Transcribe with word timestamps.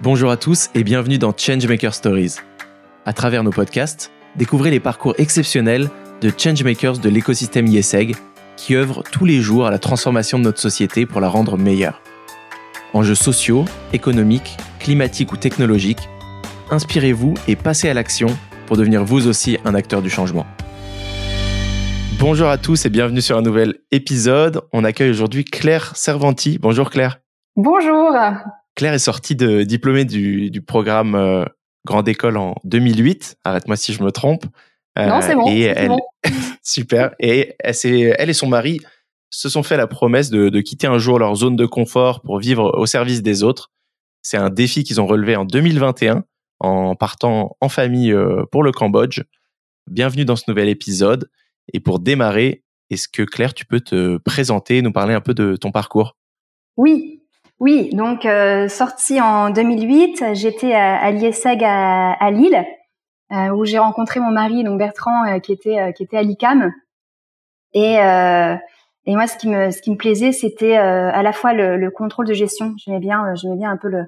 Bonjour 0.00 0.30
à 0.30 0.36
tous 0.36 0.68
et 0.74 0.82
bienvenue 0.82 1.18
dans 1.18 1.32
Changemaker 1.36 1.94
Stories. 1.94 2.36
À 3.04 3.12
travers 3.12 3.44
nos 3.44 3.50
podcasts, 3.50 4.10
découvrez 4.34 4.70
les 4.70 4.80
parcours 4.80 5.14
exceptionnels 5.18 5.90
de 6.20 6.32
changemakers 6.36 6.98
de 6.98 7.08
l'écosystème 7.08 7.66
IESEG 7.66 8.16
qui 8.56 8.74
œuvrent 8.74 9.04
tous 9.04 9.24
les 9.24 9.40
jours 9.40 9.66
à 9.66 9.70
la 9.70 9.78
transformation 9.78 10.38
de 10.38 10.44
notre 10.44 10.60
société 10.60 11.06
pour 11.06 11.20
la 11.20 11.28
rendre 11.28 11.56
meilleure. 11.56 12.02
Enjeux 12.94 13.14
sociaux, 13.14 13.64
économiques, 13.92 14.56
climatiques 14.80 15.32
ou 15.32 15.36
technologiques, 15.36 16.08
inspirez-vous 16.70 17.34
et 17.46 17.54
passez 17.54 17.88
à 17.88 17.94
l'action 17.94 18.28
pour 18.66 18.76
devenir 18.76 19.04
vous 19.04 19.28
aussi 19.28 19.58
un 19.64 19.74
acteur 19.74 20.02
du 20.02 20.10
changement. 20.10 20.46
Bonjour 22.18 22.48
à 22.48 22.58
tous 22.58 22.86
et 22.86 22.90
bienvenue 22.90 23.20
sur 23.20 23.36
un 23.36 23.42
nouvel 23.42 23.78
épisode. 23.90 24.62
On 24.72 24.84
accueille 24.84 25.10
aujourd'hui 25.10 25.44
Claire 25.44 25.96
Servanti. 25.96 26.58
Bonjour 26.58 26.90
Claire. 26.90 27.20
Bonjour. 27.56 28.12
Claire 28.74 28.94
est 28.94 28.98
sortie 28.98 29.36
de 29.36 29.62
diplômée 29.62 30.04
du, 30.04 30.50
du 30.50 30.62
programme 30.62 31.14
euh, 31.14 31.44
Grande 31.86 32.08
École 32.08 32.36
en 32.36 32.54
2008. 32.64 33.36
Arrête-moi 33.44 33.76
si 33.76 33.92
je 33.92 34.02
me 34.02 34.10
trompe. 34.10 34.44
Euh, 34.98 35.06
non, 35.06 35.20
c'est 35.20 35.34
bon. 35.34 35.46
Et 35.48 35.62
elle, 35.62 35.88
bon. 35.88 36.00
super. 36.62 37.14
Et 37.18 37.54
elle, 37.58 37.74
elle, 38.18 38.30
et 38.30 38.34
son 38.34 38.46
mari 38.46 38.80
se 39.30 39.48
sont 39.48 39.62
fait 39.62 39.76
la 39.76 39.86
promesse 39.86 40.30
de, 40.30 40.48
de, 40.48 40.60
quitter 40.60 40.86
un 40.86 40.98
jour 40.98 41.18
leur 41.18 41.34
zone 41.34 41.56
de 41.56 41.66
confort 41.66 42.20
pour 42.20 42.38
vivre 42.38 42.72
au 42.76 42.86
service 42.86 43.22
des 43.22 43.42
autres. 43.42 43.70
C'est 44.22 44.36
un 44.36 44.50
défi 44.50 44.84
qu'ils 44.84 45.00
ont 45.00 45.06
relevé 45.06 45.36
en 45.36 45.44
2021 45.44 46.24
en 46.60 46.94
partant 46.94 47.56
en 47.60 47.68
famille 47.68 48.12
euh, 48.12 48.44
pour 48.52 48.62
le 48.62 48.72
Cambodge. 48.72 49.22
Bienvenue 49.90 50.24
dans 50.24 50.36
ce 50.36 50.44
nouvel 50.48 50.68
épisode. 50.68 51.28
Et 51.72 51.80
pour 51.80 51.98
démarrer, 51.98 52.62
est-ce 52.90 53.08
que 53.08 53.22
Claire, 53.22 53.54
tu 53.54 53.64
peux 53.64 53.80
te 53.80 54.18
présenter, 54.18 54.82
nous 54.82 54.92
parler 54.92 55.14
un 55.14 55.20
peu 55.20 55.34
de 55.34 55.56
ton 55.56 55.72
parcours? 55.72 56.16
Oui, 56.76 57.21
oui, 57.62 57.90
donc 57.92 58.26
euh, 58.26 58.66
sortie 58.66 59.20
en 59.20 59.50
2008, 59.50 60.34
j'étais 60.34 60.72
à, 60.72 60.96
à 60.96 61.06
à, 61.06 62.30
Lille, 62.32 62.66
euh, 63.30 63.50
où 63.50 63.64
j'ai 63.64 63.78
rencontré 63.78 64.18
mon 64.18 64.32
mari, 64.32 64.64
donc 64.64 64.78
Bertrand, 64.78 65.24
euh, 65.28 65.38
qui 65.38 65.52
était 65.52 65.78
euh, 65.78 65.92
qui 65.92 66.02
était 66.02 66.16
à 66.16 66.24
l'ICAM. 66.24 66.72
Et 67.72 67.98
et 69.04 69.14
moi, 69.14 69.28
ce 69.28 69.36
qui 69.36 69.48
me 69.48 69.70
ce 69.70 69.80
qui 69.80 69.92
me 69.92 69.96
plaisait, 69.96 70.32
c'était 70.32 70.74
à 70.74 71.22
la 71.22 71.32
fois 71.32 71.52
le, 71.52 71.76
le, 71.76 71.90
contrôle 71.92 72.26
de 72.26 72.34
gestion. 72.34 72.74
J'aimais 72.78 72.98
bien 72.98 73.32
j'aimais 73.36 73.56
bien 73.56 73.70
un 73.70 73.76
peu 73.76 73.88
le 73.88 74.06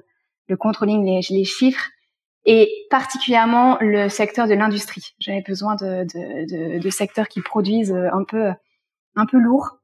le 0.49 0.57
controlling, 0.57 1.05
les, 1.05 1.21
les 1.29 1.45
chiffres, 1.45 1.91
et 2.43 2.69
particulièrement 2.89 3.77
le 3.79 4.09
secteur 4.09 4.49
de 4.49 4.53
l'industrie. 4.53 5.15
J'avais 5.19 5.43
besoin 5.47 5.75
de, 5.75 6.03
de, 6.03 6.75
de, 6.75 6.79
de 6.79 6.89
secteurs 6.89 7.29
qui 7.29 7.39
produisent 7.39 7.93
un 7.93 8.25
peu 8.25 8.51
un 9.15 9.25
peu 9.25 9.37
lourd 9.37 9.77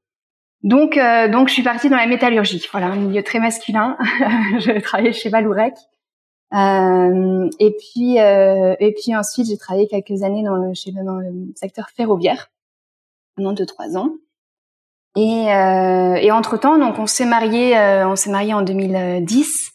donc, 0.64 0.98
euh, 0.98 1.28
donc, 1.28 1.48
je 1.48 1.54
suis 1.54 1.64
partie 1.64 1.90
dans 1.90 1.98
la 1.98 2.06
métallurgie. 2.06 2.64
Voilà, 2.72 2.88
un 2.88 2.96
milieu 2.96 3.24
très 3.24 3.40
masculin. 3.40 3.98
je 4.60 4.80
travaillais 4.80 5.14
chez 5.14 5.30
Valourec. 5.30 5.74
Euh, 6.54 7.50
et 7.60 7.76
puis, 7.78 8.20
euh, 8.20 8.76
et 8.80 8.94
puis 8.94 9.16
ensuite, 9.16 9.48
j'ai 9.48 9.58
travaillé 9.58 9.88
quelques 9.88 10.24
années 10.24 10.44
dans 10.44 10.56
le, 10.56 10.74
chez, 10.74 10.92
dans 10.92 11.16
le 11.16 11.32
secteur 11.56 11.90
ferroviaire, 11.96 12.52
pendant 13.36 13.54
deux 13.54 13.66
trois 13.66 13.98
ans. 13.98 14.12
Et, 15.16 15.52
euh, 15.54 16.16
et 16.16 16.32
entre 16.32 16.58
temps, 16.58 16.78
donc, 16.78 17.00
on 17.00 17.08
s'est 17.08 17.26
marié, 17.26 17.78
euh, 17.78 18.08
on 18.08 18.16
s'est 18.16 18.32
marié 18.32 18.54
en 18.54 18.62
2010, 18.62 19.72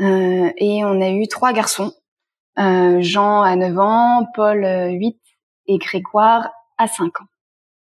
euh, 0.00 0.50
et 0.56 0.84
on 0.84 1.00
a 1.00 1.10
eu 1.10 1.26
trois 1.28 1.52
garçons. 1.52 1.92
Jean 2.58 3.42
à 3.42 3.54
9 3.54 3.78
ans, 3.78 4.26
Paul 4.34 4.64
8 4.64 5.20
et 5.66 5.76
Grégoire 5.76 6.50
à 6.78 6.86
5 6.86 7.20
ans. 7.20 7.26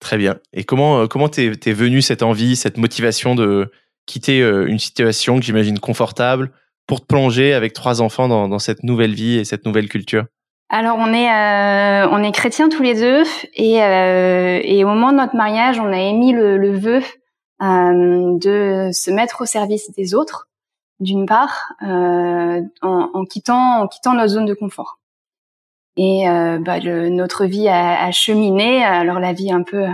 Très 0.01 0.17
bien. 0.17 0.39
Et 0.53 0.65
comment 0.65 1.01
euh, 1.01 1.29
t'es 1.29 1.47
es 1.47 1.73
venu 1.73 2.03
cette 2.03 2.23
envie, 2.23 2.57
cette 2.57 2.77
motivation 2.77 3.35
de 3.35 3.71
quitter 4.07 4.41
euh, 4.41 4.67
une 4.67 4.79
situation 4.79 5.37
que 5.39 5.45
j'imagine 5.45 5.81
confortable 5.81 6.53
pour 6.87 7.01
te 7.01 7.07
plonger 7.07 7.53
avec 7.53 7.73
trois 7.73 8.01
enfants 8.01 8.29
dans, 8.29 8.49
dans, 8.49 8.59
cette 8.59 8.85
nouvelle 8.85 9.15
vie 9.15 9.39
et 9.39 9.45
cette 9.45 9.67
nouvelle 9.67 9.89
culture? 9.89 10.25
Alors 10.71 10.97
on 10.99 11.13
est 11.13 11.31
euh, 11.31 12.09
on 12.11 12.23
est 12.23 12.31
chrétiens 12.31 12.69
tous 12.69 12.83
les 12.83 12.95
deux 12.95 13.23
et 13.55 13.77
et 13.79 14.85
au 14.85 14.89
moment 14.89 15.13
de 15.13 15.17
notre 15.17 15.35
mariage 15.35 15.81
on 15.81 15.91
a 15.93 15.99
émis 15.99 16.33
le, 16.33 16.59
le 16.59 16.79
vœu 16.79 17.01
de 17.61 18.91
se 18.93 19.11
mettre 19.11 19.41
au 19.41 19.47
service 19.47 19.91
des 19.93 20.15
autres 20.15 20.49
d'une 21.01 21.25
part 21.25 21.73
en, 21.81 22.63
en, 22.83 23.25
quittant 23.25 23.81
en 23.81 23.89
quittant 23.89 24.13
notre 24.13 24.29
zone 24.29 24.45
de 24.45 24.53
confort. 24.53 24.99
Et 26.01 26.29
euh, 26.29 26.59
bah, 26.61 26.79
le, 26.79 27.09
notre 27.09 27.45
vie 27.45 27.69
a, 27.69 28.05
a, 28.05 28.13
cheminé. 28.13 28.85
Alors 28.85 29.19
la 29.19 29.33
vie 29.33 29.51
un 29.51 29.65
peu 29.65 29.85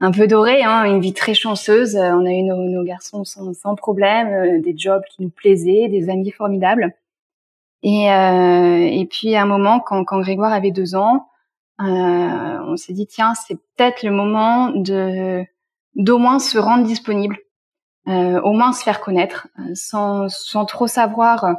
un 0.00 0.12
peu 0.12 0.26
dorée, 0.28 0.62
hein, 0.62 0.84
une 0.84 1.00
vie 1.00 1.14
très 1.14 1.34
chanceuse. 1.34 1.96
On 1.96 2.26
a 2.26 2.30
eu 2.30 2.42
nos, 2.42 2.56
nos 2.56 2.84
garçons 2.84 3.24
sans, 3.24 3.52
sans 3.54 3.74
problème, 3.74 4.28
euh, 4.28 4.60
des 4.60 4.76
jobs 4.76 5.02
qui 5.10 5.22
nous 5.22 5.30
plaisaient, 5.30 5.88
des 5.88 6.10
amis 6.10 6.30
formidables. 6.30 6.94
Et, 7.82 8.12
euh, 8.12 8.86
et 8.90 9.06
puis 9.06 9.34
à 9.34 9.42
un 9.42 9.46
moment, 9.46 9.80
quand, 9.80 10.04
quand 10.04 10.20
Grégoire 10.20 10.52
avait 10.52 10.70
deux 10.70 10.94
ans, 10.94 11.28
euh, 11.80 11.84
on 11.84 12.76
s'est 12.76 12.92
dit 12.92 13.06
tiens, 13.06 13.34
c'est 13.34 13.54
peut-être 13.54 14.02
le 14.02 14.10
moment 14.10 14.70
de 14.70 15.44
d'au 15.94 16.18
moins 16.18 16.38
se 16.38 16.58
rendre 16.58 16.84
disponible, 16.84 17.38
euh, 18.06 18.40
au 18.42 18.52
moins 18.52 18.72
se 18.72 18.82
faire 18.82 19.00
connaître, 19.00 19.48
sans, 19.74 20.28
sans 20.28 20.64
trop 20.64 20.86
savoir 20.86 21.56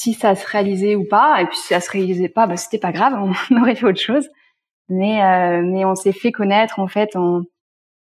si 0.00 0.14
ça 0.14 0.34
se 0.34 0.46
réalisait 0.46 0.94
ou 0.94 1.04
pas. 1.04 1.42
Et 1.42 1.46
puis 1.46 1.56
si 1.58 1.68
ça 1.68 1.80
se 1.80 1.90
réalisait 1.90 2.30
pas, 2.30 2.46
bah, 2.46 2.56
c'était 2.56 2.78
pas 2.78 2.92
grave, 2.92 3.12
on 3.50 3.60
aurait 3.60 3.74
fait 3.74 3.86
autre 3.86 4.00
chose. 4.00 4.28
Mais 4.88 5.22
euh, 5.22 5.62
mais 5.62 5.84
on 5.84 5.94
s'est 5.94 6.12
fait 6.12 6.32
connaître 6.32 6.80
en 6.80 6.88
fait 6.88 7.14
en, 7.14 7.42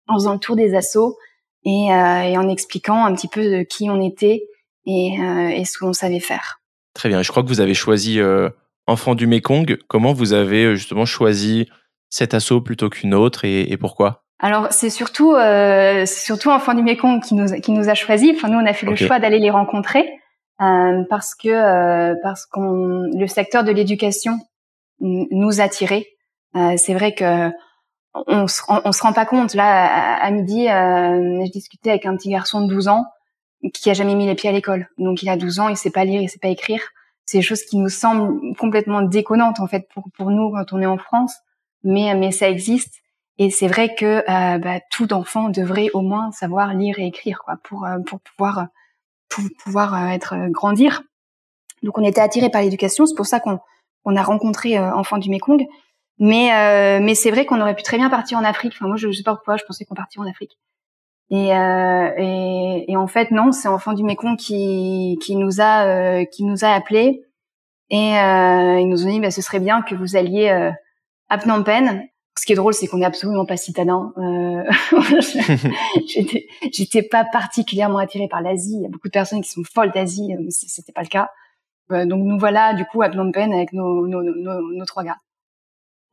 en 0.07 0.13
faisant 0.15 0.33
le 0.33 0.39
tour 0.39 0.55
des 0.55 0.75
assos 0.75 1.17
et, 1.63 1.91
euh, 1.91 2.21
et 2.21 2.37
en 2.37 2.47
expliquant 2.47 3.05
un 3.05 3.15
petit 3.15 3.27
peu 3.27 3.41
de 3.41 3.63
qui 3.63 3.89
on 3.89 4.01
était 4.01 4.43
et, 4.85 5.19
euh, 5.19 5.49
et 5.49 5.65
ce 5.65 5.79
qu'on 5.79 5.93
savait 5.93 6.19
faire. 6.19 6.61
Très 6.93 7.09
bien. 7.09 7.23
Je 7.23 7.31
crois 7.31 7.41
que 7.41 7.47
vous 7.47 7.61
avez 7.61 7.73
choisi 7.73 8.19
euh, 8.19 8.49
Enfant 8.85 9.15
du 9.15 9.25
Mekong. 9.25 9.79
Comment 9.87 10.13
vous 10.13 10.33
avez 10.33 10.75
justement 10.75 11.05
choisi 11.05 11.67
cet 12.09 12.35
assaut 12.35 12.61
plutôt 12.61 12.89
qu'une 12.89 13.15
autre 13.15 13.45
et, 13.45 13.71
et 13.71 13.77
pourquoi? 13.77 14.25
Alors 14.39 14.67
c'est 14.69 14.91
surtout 14.91 15.33
euh, 15.33 16.05
surtout 16.05 16.51
Enfant 16.51 16.75
du 16.75 16.83
Mekong 16.83 17.23
qui 17.23 17.33
nous 17.33 17.59
qui 17.61 17.71
nous 17.71 17.89
a 17.89 17.95
choisi. 17.95 18.33
Enfin 18.35 18.49
nous 18.49 18.59
on 18.59 18.65
a 18.65 18.73
fait 18.73 18.85
okay. 18.85 19.01
le 19.01 19.07
choix 19.07 19.17
d'aller 19.17 19.39
les 19.39 19.49
rencontrer 19.49 20.05
parce 20.57 21.35
que 21.35 21.49
euh, 21.49 22.15
parce 22.23 22.45
qu'on 22.45 23.09
le 23.13 23.27
secteur 23.27 23.63
de 23.63 23.71
l'éducation 23.71 24.39
nous 24.99 25.61
attirait. 25.61 26.05
Euh, 26.55 26.75
c'est 26.77 26.93
vrai 26.93 27.13
que 27.13 27.51
on 28.13 28.47
se, 28.47 28.61
on, 28.69 28.91
se 28.93 29.03
rend 29.03 29.11
pas 29.11 29.25
compte. 29.25 29.53
Là, 29.55 30.15
à, 30.15 30.31
midi, 30.31 30.69
euh, 30.69 31.45
je 31.45 31.51
discutais 31.51 31.89
avec 31.89 32.05
un 32.05 32.15
petit 32.15 32.29
garçon 32.29 32.65
de 32.65 32.73
12 32.73 32.87
ans 32.87 33.05
qui 33.73 33.89
a 33.89 33.93
jamais 33.93 34.15
mis 34.15 34.25
les 34.25 34.35
pieds 34.35 34.49
à 34.49 34.53
l'école. 34.53 34.87
Donc, 34.97 35.21
il 35.21 35.27
a 35.27 35.35
12 35.35 35.59
ans, 35.59 35.67
il 35.67 35.75
sait 35.75 35.91
pas 35.91 36.05
lire, 36.05 36.21
il 36.21 36.29
sait 36.29 36.39
pas 36.39 36.47
écrire. 36.47 36.81
C'est 37.25 37.39
des 37.39 37.43
choses 37.43 37.63
qui 37.63 37.77
nous 37.77 37.89
semblent 37.89 38.55
complètement 38.57 39.01
déconnantes 39.01 39.59
en 39.59 39.67
fait 39.67 39.89
pour 39.93 40.05
pour 40.15 40.29
nous 40.29 40.51
quand 40.51 40.71
on 40.73 40.81
est 40.81 40.85
en 40.85 40.97
France, 40.97 41.35
mais 41.83 42.13
mais 42.15 42.31
ça 42.31 42.47
existe. 42.49 43.01
Et 43.37 43.49
c'est 43.49 43.67
vrai 43.67 43.95
que 43.95 44.23
euh, 44.29 44.57
bah, 44.59 44.79
tout 44.91 45.11
enfant 45.11 45.49
devrait 45.49 45.89
au 45.93 46.01
moins 46.01 46.31
savoir 46.31 46.73
lire 46.73 46.99
et 46.99 47.07
écrire 47.07 47.39
quoi 47.43 47.57
pour 47.63 47.85
pour 48.05 48.19
pouvoir 48.21 48.67
pouvoir 49.63 49.93
euh, 49.93 50.07
être 50.07 50.33
euh, 50.33 50.49
grandir. 50.49 51.03
Donc 51.83 51.97
on 51.97 52.03
était 52.03 52.21
attiré 52.21 52.49
par 52.49 52.61
l'éducation, 52.61 53.05
c'est 53.05 53.15
pour 53.15 53.25
ça 53.25 53.39
qu'on 53.39 53.59
on 54.05 54.15
a 54.15 54.23
rencontré 54.23 54.77
euh, 54.77 54.93
Enfants 54.93 55.17
du 55.17 55.29
Mekong. 55.29 55.65
Mais 56.17 56.99
mais 57.01 57.13
c'est 57.13 57.29
vrai 57.29 57.45
qu'on 57.45 57.59
aurait 57.59 57.75
pu 57.75 57.83
très 57.83 57.97
bien 57.97 58.09
partir 58.09 58.37
en 58.37 58.43
Afrique. 58.45 58.71
Enfin 58.75 58.87
moi 58.87 58.95
je, 58.95 59.11
je 59.11 59.17
sais 59.17 59.23
pas 59.23 59.35
pourquoi, 59.35 59.57
je 59.57 59.65
pensais 59.65 59.83
qu'on 59.83 59.95
partirait 59.95 60.25
en 60.25 60.29
Afrique. 60.29 60.57
Et, 61.29 61.49
et, 61.49 62.95
en 62.95 63.07
fait 63.07 63.31
non, 63.31 63.51
c'est 63.51 63.67
Enfants 63.67 63.91
du 63.91 64.03
Mekong 64.03 64.37
qui 64.37 65.19
qui 65.21 65.35
nous 65.35 65.59
a 65.59 66.23
qui 66.27 66.45
nous 66.45 66.63
a 66.63 66.69
appelés 66.69 67.25
et 67.89 68.11
ils 68.11 68.87
nous 68.87 69.05
ont 69.05 69.09
dit 69.09 69.19
bah, 69.19 69.29
ce 69.29 69.41
serait 69.41 69.59
bien 69.59 69.81
que 69.81 69.93
vous 69.93 70.15
alliez 70.15 70.47
à 71.27 71.37
Phnom 71.37 71.63
Penh 71.63 72.07
ce 72.37 72.45
qui 72.45 72.51
est 72.51 72.55
drôle, 72.55 72.73
c'est 72.73 72.87
qu'on 72.87 72.97
n'est 72.97 73.05
absolument 73.05 73.45
pas 73.45 73.57
citadin. 73.57 74.13
Euh, 74.17 74.63
j'étais, 76.71 77.03
pas 77.03 77.23
particulièrement 77.23 77.97
attirée 77.97 78.27
par 78.27 78.41
l'Asie. 78.41 78.75
Il 78.75 78.81
y 78.83 78.85
a 78.85 78.89
beaucoup 78.89 79.07
de 79.07 79.13
personnes 79.13 79.41
qui 79.41 79.49
sont 79.49 79.63
folles 79.63 79.91
d'Asie, 79.91 80.33
mais 80.39 80.51
c'était 80.51 80.91
pas 80.91 81.01
le 81.01 81.07
cas. 81.07 81.29
Euh, 81.91 82.05
donc 82.05 82.25
nous 82.25 82.39
voilà 82.39 82.73
du 82.73 82.83
coup 82.85 83.03
à 83.03 83.11
Phnom 83.11 83.31
Penh 83.31 83.53
avec 83.53 83.71
nos, 83.71 84.07
nos, 84.07 84.23
nos, 84.23 84.73
nos 84.73 84.85
trois 84.85 85.03
gars 85.03 85.17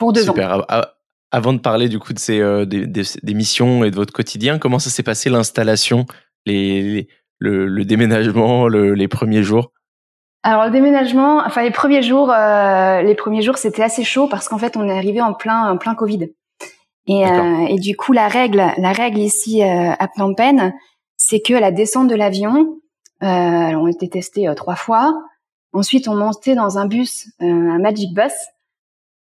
pour 0.03 0.13
deux 0.13 0.25
Super. 0.25 0.59
ans. 0.59 0.83
Avant 1.31 1.53
de 1.53 1.59
parler 1.59 1.89
du 1.89 1.99
coup 1.99 2.13
de 2.13 2.19
ces 2.19 2.41
euh, 2.41 2.67
des, 2.67 2.87
des, 2.87 3.05
des, 3.23 3.35
missions 3.35 3.85
et 3.85 3.91
de 3.91 3.97
votre 3.97 4.13
quotidien, 4.13 4.59
comment 4.59 4.81
ça 4.81 4.91
s'est 4.91 5.05
passé 5.05 5.31
l'installation, 5.31 6.07
les, 6.45 6.83
les 6.83 7.09
le, 7.39 7.67
le, 7.67 7.85
déménagement, 7.85 8.69
le, 8.69 8.95
les 8.95 9.09
premiers 9.09 9.45
jours? 9.45 9.73
Alors 10.45 10.65
le 10.65 10.71
déménagement, 10.71 11.43
enfin 11.47 11.63
les 11.63 11.71
premiers 11.71 12.03
jours, 12.03 12.31
euh, 12.31 13.03
les 13.03 13.15
premiers 13.15 13.43
jours 13.43 13.59
c'était 13.59 13.83
assez 13.83 14.03
chaud 14.03 14.27
parce 14.27 14.49
qu'en 14.49 14.59
fait 14.59 14.77
on 14.77 14.89
est 14.89 14.97
arrivé 14.97 15.21
en 15.21 15.35
plein 15.35 15.71
en 15.71 15.77
plein 15.79 15.95
Covid. 15.95 16.31
Et, 17.07 17.27
euh, 17.27 17.67
et 17.69 17.79
du 17.79 17.97
coup 17.97 18.13
la 18.13 18.29
règle, 18.29 18.65
la 18.77 18.93
règle 18.93 19.19
ici 19.19 19.63
euh, 19.63 19.93
à 19.99 20.09
Phnom 20.09 20.35
Penh, 20.35 20.73
c'est 21.17 21.41
que 21.41 21.55
la 21.55 21.71
descente 21.71 22.09
de 22.09 22.15
l'avion, 22.15 22.79
euh, 23.23 23.27
on 23.27 23.87
était 23.87 24.09
testé 24.09 24.49
euh, 24.49 24.55
trois 24.55 24.75
fois. 24.75 25.15
Ensuite 25.73 26.09
on 26.09 26.17
montait 26.17 26.55
dans 26.57 26.77
un 26.79 26.87
bus, 26.87 27.29
euh, 27.41 27.47
un 27.47 27.79
Magic 27.79 28.13
Bus, 28.15 28.33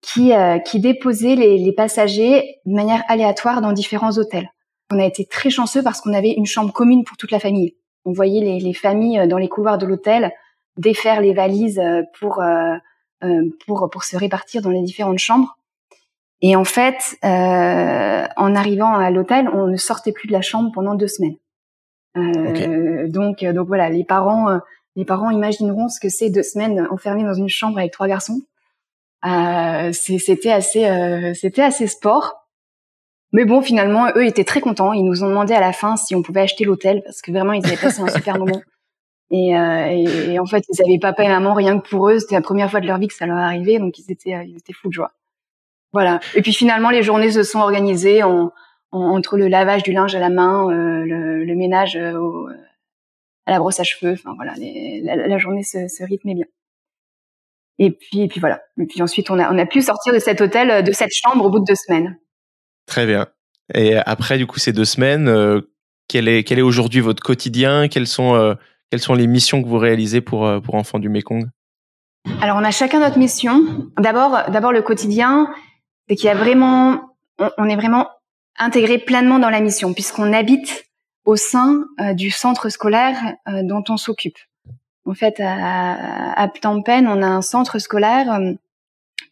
qui 0.02 0.32
qui 0.66 0.81
déposait 0.81 1.34
les, 1.37 1.56
les 1.58 1.72
passagers 1.72 2.58
de 2.66 2.75
manière 2.75 3.02
aléatoire 3.08 3.62
dans 3.62 3.72
différents 3.72 4.19
hôtels. 4.19 4.50
On 4.93 4.99
a 4.99 5.05
été 5.05 5.25
très 5.25 5.49
chanceux 5.49 5.82
parce 5.82 6.00
qu'on 6.00 6.12
avait 6.12 6.32
une 6.32 6.44
chambre 6.44 6.72
commune 6.72 7.05
pour 7.05 7.16
toute 7.16 7.31
la 7.31 7.38
famille. 7.38 7.76
On 8.05 8.12
voyait 8.12 8.43
les, 8.43 8.61
les 8.61 8.75
familles 8.75 9.26
dans 9.28 9.38
les 9.38 9.49
couloirs 9.49 9.78
de 9.78 9.87
l'hôtel 9.87 10.31
défaire 10.76 11.21
les 11.21 11.35
valises 11.35 11.81
pour 12.19 12.43
pour 13.67 13.91
pour 13.91 14.05
se 14.05 14.17
répartir 14.17 14.62
dans 14.62 14.71
les 14.71 14.82
différentes 14.82 15.19
chambres. 15.19 15.56
Et 16.43 16.56
en 16.56 16.65
fait, 16.65 17.17
en 17.23 18.55
arrivant 18.55 18.94
à 18.94 19.11
l'hôtel, 19.11 19.49
on 19.49 19.67
ne 19.67 19.76
sortait 19.76 20.12
plus 20.12 20.29
de 20.29 20.32
la 20.32 20.43
chambre 20.43 20.71
pendant 20.73 20.94
deux 20.94 21.09
semaines. 21.09 21.37
Donc 22.15 23.44
donc 23.44 23.67
voilà, 23.67 23.88
les 23.88 24.05
parents 24.05 24.61
les 24.97 25.05
parents 25.05 25.31
imagineront 25.31 25.88
ce 25.88 25.99
que 25.99 26.09
c'est 26.09 26.31
deux 26.31 26.43
semaines 26.43 26.87
enfermés 26.91 27.25
dans 27.25 27.35
une 27.35 27.49
chambre 27.49 27.79
avec 27.79 27.93
trois 27.93 28.06
garçons. 28.06 28.41
Euh, 29.26 29.93
c'était 29.93 30.53
assez, 30.53 30.85
euh, 30.87 31.35
c'était 31.35 31.62
assez 31.62 31.87
sport. 31.87 32.47
Mais 33.32 33.44
bon, 33.44 33.62
finalement, 33.62 34.09
eux 34.15 34.25
étaient 34.25 34.44
très 34.44 34.61
contents. 34.61 34.93
Ils 34.93 35.05
nous 35.05 35.25
ont 35.25 35.29
demandé 35.29 35.55
à 35.55 35.61
la 35.61 35.73
fin 35.73 35.97
si 35.97 36.15
on 36.15 36.23
pouvait 36.23 36.43
acheter 36.43 36.65
l'hôtel 36.65 37.03
parce 37.05 37.21
que 37.21 37.32
vraiment, 37.32 37.53
ils 37.53 37.67
avaient 37.67 37.76
passé 37.76 38.00
un 38.00 38.09
super 38.09 38.38
moment. 38.38 38.61
Et, 39.34 39.56
euh, 39.56 40.31
et, 40.31 40.38
en 40.38 40.46
fait, 40.46 40.64
ils 40.69 40.81
avaient 40.81 40.98
papa 41.00 41.25
et 41.25 41.28
maman 41.28 41.54
rien 41.54 41.81
que 41.81 41.88
pour 41.88 42.08
eux. 42.08 42.20
C'était 42.20 42.36
la 42.36 42.40
première 42.40 42.70
fois 42.70 42.81
de 42.81 42.86
leur 42.86 42.98
vie 42.98 43.08
que 43.08 43.14
ça 43.14 43.26
leur 43.26 43.38
arrivait, 43.38 43.78
donc 43.81 43.98
ils 43.98 44.12
étaient, 44.12 44.48
étaient 44.56 44.72
fous 44.72 44.88
de 44.88 44.92
joie. 44.92 45.12
Voilà. 45.92 46.20
Et 46.36 46.42
puis 46.42 46.52
finalement, 46.52 46.90
les 46.90 47.02
journées 47.02 47.32
se 47.32 47.42
sont 47.42 47.58
organisées 47.58 48.22
en, 48.22 48.52
entre 48.92 49.36
le 49.36 49.48
lavage 49.48 49.82
du 49.82 49.92
linge 49.92 50.14
à 50.14 50.20
la 50.20 50.31
main, 50.31 50.70
le, 50.70 51.44
le, 51.44 51.54
ménage 51.56 51.96
à 51.96 53.50
la 53.50 53.58
brosse 53.58 53.81
à 53.81 53.84
cheveux. 53.84 54.12
Enfin 54.12 54.34
voilà, 54.36 54.54
la, 54.56 55.38
journée 55.38 55.64
se, 55.64 56.04
rythmait 56.04 56.34
bien. 56.34 56.46
Et 57.80 57.90
puis, 57.90 58.22
et 58.22 58.28
puis 58.28 58.38
voilà. 58.38 58.62
Et 58.80 58.87
puis 58.87 59.02
ensuite, 59.02 59.30
on 59.30 59.38
a, 59.40 59.52
on 59.52 59.58
a 59.58 59.66
pu 59.66 59.82
sortir 59.82 60.12
de 60.12 60.20
cet 60.20 60.40
hôtel, 60.40 60.70
euh, 60.70 60.82
de 60.82 60.92
cette 60.92 61.12
chambre 61.12 61.44
au 61.44 61.50
bout 61.50 61.58
de 61.58 61.64
deux 61.64 61.75
semaines. 61.75 62.16
Très 62.87 63.04
bien. 63.04 63.26
Et 63.75 63.96
après, 63.96 64.38
du 64.38 64.46
coup, 64.46 64.60
ces 64.60 64.72
deux 64.72 64.84
semaines, 64.84 65.26
euh, 65.26 65.60
quel 66.06 66.28
est, 66.28 66.44
quel 66.44 66.60
est 66.60 66.62
aujourd'hui 66.62 67.00
votre 67.00 67.20
quotidien? 67.20 67.88
Quelles 67.88 68.06
sont, 68.06 68.37
euh, 68.37 68.54
quelles 68.94 69.00
sont 69.00 69.14
les 69.14 69.26
missions 69.26 69.61
que 69.61 69.67
vous 69.67 69.79
réalisez 69.79 70.20
pour, 70.20 70.49
pour 70.62 70.76
Enfants 70.76 71.00
du 71.00 71.08
Mekong? 71.08 71.49
Alors, 72.41 72.58
on 72.58 72.62
a 72.62 72.70
chacun 72.70 73.00
notre 73.00 73.19
mission. 73.19 73.91
D'abord, 73.99 74.49
d'abord 74.52 74.70
le 74.70 74.82
quotidien, 74.82 75.52
c'est 76.08 76.14
qu'il 76.14 76.26
y 76.26 76.29
a 76.29 76.37
vraiment, 76.37 77.00
on, 77.58 77.69
est 77.69 77.75
vraiment 77.75 78.06
intégré 78.56 78.99
pleinement 78.99 79.41
dans 79.41 79.50
la 79.50 79.61
mission, 79.61 79.94
puisqu'on 79.94 80.32
habite 80.32 80.85
au 81.25 81.35
sein 81.35 81.82
du 82.12 82.31
centre 82.31 82.69
scolaire 82.69 83.17
dont 83.64 83.82
on 83.88 83.96
s'occupe. 83.96 84.38
En 85.06 85.14
fait, 85.14 85.40
à, 85.40 86.40
à 86.40 86.49
Phnom 86.49 86.82
Penh, 86.85 87.08
on 87.08 87.20
a 87.20 87.26
un 87.26 87.43
centre 87.43 87.81
scolaire 87.81 88.32
euh, 88.32 88.52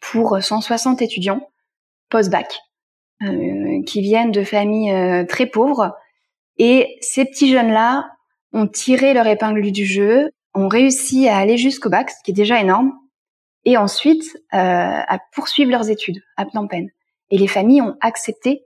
pour 0.01 0.43
160 0.43 1.03
étudiants 1.03 1.49
post-bac 2.09 2.59
euh, 3.23 3.81
qui 3.87 4.01
viennent 4.01 4.33
de 4.33 4.43
familles 4.43 4.91
euh, 4.91 5.25
très 5.25 5.47
pauvres. 5.47 5.97
Et 6.59 6.99
ces 7.01 7.25
petits 7.27 7.53
jeunes-là 7.53 8.11
ont 8.53 8.67
tiré 8.67 9.15
leur 9.15 9.27
épingle 9.27 9.71
du 9.71 9.85
jeu, 9.85 10.31
ont 10.55 10.69
réussi 10.69 11.29
à 11.29 11.37
aller 11.39 11.57
jusqu'au 11.57 11.89
bac, 11.89 12.11
ce 12.11 12.17
qui 12.25 12.31
est 12.31 12.35
déjà 12.35 12.61
énorme, 12.61 12.93
et 13.65 13.77
ensuite 13.77 14.37
à 14.51 15.19
poursuivre 15.33 15.71
leurs 15.71 15.89
études 15.89 16.23
à 16.37 16.45
Phnom 16.45 16.67
Penh. 16.69 16.91
Et 17.31 17.39
les 17.39 17.49
familles 17.49 17.81
ont 17.81 17.97
accepté 18.01 18.65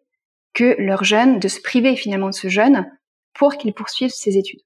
que 0.54 0.74
leur 0.78 1.04
jeune, 1.04 1.38
de 1.38 1.48
se 1.48 1.60
priver 1.60 1.96
finalement 1.96 2.30
de 2.30 2.34
ce 2.34 2.48
jeune 2.48 2.90
pour 3.34 3.56
qu'il 3.56 3.72
poursuive 3.74 4.10
ses 4.10 4.38
études. 4.38 4.62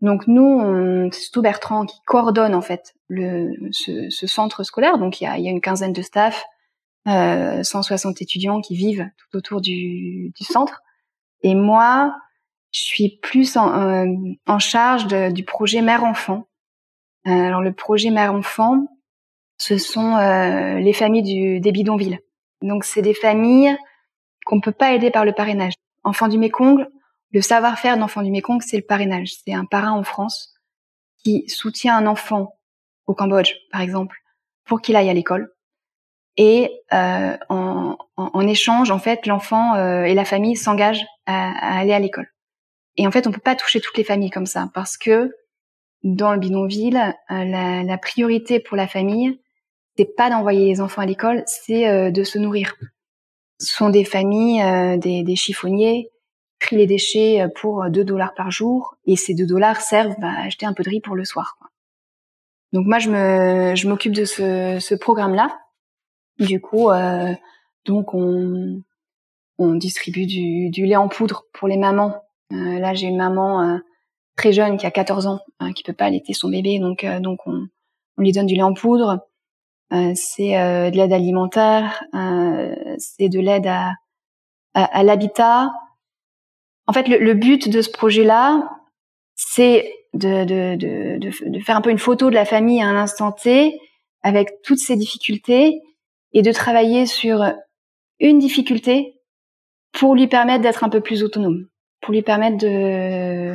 Donc 0.00 0.26
nous, 0.26 1.10
c'est 1.12 1.30
tout 1.30 1.42
Bertrand 1.42 1.86
qui 1.86 1.98
coordonne 2.06 2.54
en 2.54 2.60
fait 2.60 2.94
le, 3.08 3.52
ce, 3.70 4.10
ce 4.10 4.26
centre 4.26 4.64
scolaire. 4.64 4.98
Donc 4.98 5.20
il 5.20 5.24
y 5.24 5.26
a, 5.26 5.38
y 5.38 5.46
a 5.46 5.50
une 5.50 5.60
quinzaine 5.60 5.92
de 5.92 6.02
staff, 6.02 6.44
euh, 7.06 7.62
160 7.62 8.20
étudiants 8.22 8.60
qui 8.60 8.76
vivent 8.76 9.08
tout 9.16 9.36
autour 9.36 9.60
du, 9.60 10.32
du 10.34 10.44
centre. 10.44 10.82
Et 11.42 11.54
moi, 11.54 12.14
je 12.74 12.82
suis 12.82 13.18
plus 13.22 13.56
en, 13.56 14.34
en 14.46 14.58
charge 14.58 15.06
de, 15.06 15.30
du 15.30 15.44
projet 15.44 15.80
mère-enfant. 15.80 16.48
Euh, 17.26 17.30
alors 17.30 17.62
le 17.62 17.72
projet 17.72 18.10
mère-enfant, 18.10 18.88
ce 19.58 19.78
sont 19.78 20.16
euh, 20.16 20.80
les 20.80 20.92
familles 20.92 21.22
du, 21.22 21.60
des 21.60 21.72
bidonvilles. 21.72 22.18
Donc 22.62 22.84
c'est 22.84 23.00
des 23.00 23.14
familles 23.14 23.76
qu'on 24.44 24.60
peut 24.60 24.72
pas 24.72 24.92
aider 24.92 25.10
par 25.10 25.24
le 25.24 25.32
parrainage. 25.32 25.74
Enfants 26.02 26.28
du 26.28 26.36
Mékong, 26.36 26.86
le 27.30 27.40
savoir-faire 27.40 27.96
d'enfant 27.96 28.22
du 28.22 28.30
Mékong, 28.32 28.60
c'est 28.60 28.76
le 28.76 28.82
parrainage. 28.82 29.34
C'est 29.44 29.54
un 29.54 29.64
parrain 29.64 29.92
en 29.92 30.02
France 30.02 30.54
qui 31.22 31.48
soutient 31.48 31.96
un 31.96 32.06
enfant 32.06 32.58
au 33.06 33.14
Cambodge, 33.14 33.54
par 33.70 33.82
exemple, 33.82 34.18
pour 34.64 34.80
qu'il 34.80 34.96
aille 34.96 35.10
à 35.10 35.14
l'école. 35.14 35.52
Et 36.36 36.72
euh, 36.92 37.36
en, 37.48 37.96
en, 38.16 38.46
échange, 38.48 38.90
en 38.90 38.98
fait, 38.98 39.26
l'enfant 39.26 39.76
euh, 39.76 40.02
et 40.02 40.14
la 40.14 40.24
famille 40.24 40.56
s'engagent 40.56 41.06
à, 41.26 41.78
aller 41.78 41.92
à 41.92 42.00
l'école. 42.00 42.33
Et 42.96 43.06
en 43.06 43.10
fait, 43.10 43.26
on 43.26 43.32
peut 43.32 43.40
pas 43.40 43.56
toucher 43.56 43.80
toutes 43.80 43.96
les 43.96 44.04
familles 44.04 44.30
comme 44.30 44.46
ça 44.46 44.70
parce 44.72 44.96
que 44.96 45.34
dans 46.02 46.32
le 46.32 46.38
bidonville, 46.38 46.96
euh, 47.30 47.44
la, 47.44 47.82
la, 47.82 47.98
priorité 47.98 48.60
pour 48.60 48.76
la 48.76 48.86
famille, 48.86 49.40
c'est 49.96 50.14
pas 50.16 50.30
d'envoyer 50.30 50.66
les 50.66 50.80
enfants 50.80 51.02
à 51.02 51.06
l'école, 51.06 51.42
c'est 51.46 52.10
de 52.10 52.24
se 52.24 52.38
nourrir. 52.38 52.74
Ce 53.58 53.74
sont 53.74 53.88
des 53.88 54.04
familles, 54.04 54.98
des, 54.98 55.22
des 55.22 55.36
chiffonniers, 55.36 56.10
trie 56.64 56.76
les 56.76 56.86
déchets 56.86 57.42
euh, 57.42 57.48
pour 57.48 57.88
2 57.88 58.04
dollars 58.04 58.34
par 58.34 58.50
jour 58.50 58.96
et 59.06 59.16
ces 59.16 59.34
2 59.34 59.46
dollars 59.46 59.80
servent 59.80 60.14
à 60.22 60.44
acheter 60.44 60.66
un 60.66 60.72
peu 60.72 60.82
de 60.82 60.90
riz 60.90 61.00
pour 61.00 61.14
le 61.14 61.24
soir. 61.24 61.56
Quoi. 61.58 61.68
Donc 62.72 62.86
moi 62.86 62.98
je 62.98 63.10
me 63.10 63.74
je 63.74 63.88
m'occupe 63.88 64.14
de 64.14 64.24
ce, 64.24 64.78
ce 64.80 64.94
programme 64.94 65.34
là. 65.34 65.58
Du 66.38 66.60
coup 66.60 66.90
euh, 66.90 67.32
donc 67.84 68.14
on 68.14 68.82
on 69.58 69.74
distribue 69.74 70.26
du, 70.26 70.70
du 70.70 70.84
lait 70.84 70.96
en 70.96 71.08
poudre 71.08 71.44
pour 71.52 71.68
les 71.68 71.76
mamans. 71.76 72.23
Euh, 72.54 72.78
là 72.78 72.94
j'ai 72.94 73.06
une 73.06 73.16
maman 73.16 73.62
euh, 73.62 73.78
très 74.36 74.52
jeune 74.52 74.76
qui 74.76 74.86
a 74.86 74.90
14 74.90 75.26
ans 75.26 75.40
hein, 75.60 75.72
qui 75.72 75.82
peut 75.82 75.92
pas 75.92 76.06
allaiter 76.06 76.32
son 76.32 76.48
bébé 76.48 76.78
donc 76.78 77.04
euh, 77.04 77.20
on 77.46 78.22
lui 78.22 78.32
donne 78.32 78.46
du 78.46 78.54
lait 78.54 78.62
en 78.62 78.74
poudre. 78.74 79.26
c'est 79.90 80.52
de 80.52 80.96
l'aide 80.96 81.12
alimentaire, 81.12 82.04
c'est 82.98 83.28
de 83.28 83.40
l'aide 83.40 83.66
à, 84.74 85.02
l'habitat, 85.02 85.72
en 86.86 86.92
fait, 86.92 87.08
le, 87.08 87.34
but 87.34 87.68
de 87.68 87.82
ce 87.82 87.90
projet-là, 87.90 88.70
c'est 89.34 89.92
de, 90.12 90.44
de, 90.44 91.60
faire 91.60 91.76
un 91.76 91.80
peu 91.80 91.90
une 91.90 91.98
photo 91.98 92.30
de 92.30 92.34
la 92.34 92.44
famille 92.44 92.80
à 92.80 92.86
un 92.86 92.96
instant 92.96 93.32
T, 93.32 93.80
avec 94.22 94.62
toutes 94.62 94.78
ses 94.78 94.96
difficultés, 94.96 95.80
et 96.32 96.42
de 96.42 96.52
travailler 96.52 97.06
sur 97.06 97.44
une 98.20 98.38
difficulté 98.38 99.20
pour 99.92 100.14
lui 100.14 100.26
permettre 100.26 100.62
d'être 100.62 100.84
un 100.84 100.88
peu 100.88 101.00
plus 101.00 101.22
autonome, 101.22 101.66
pour 102.04 102.12
lui 102.12 102.22
permettre 102.22 102.58
de, 102.58 103.54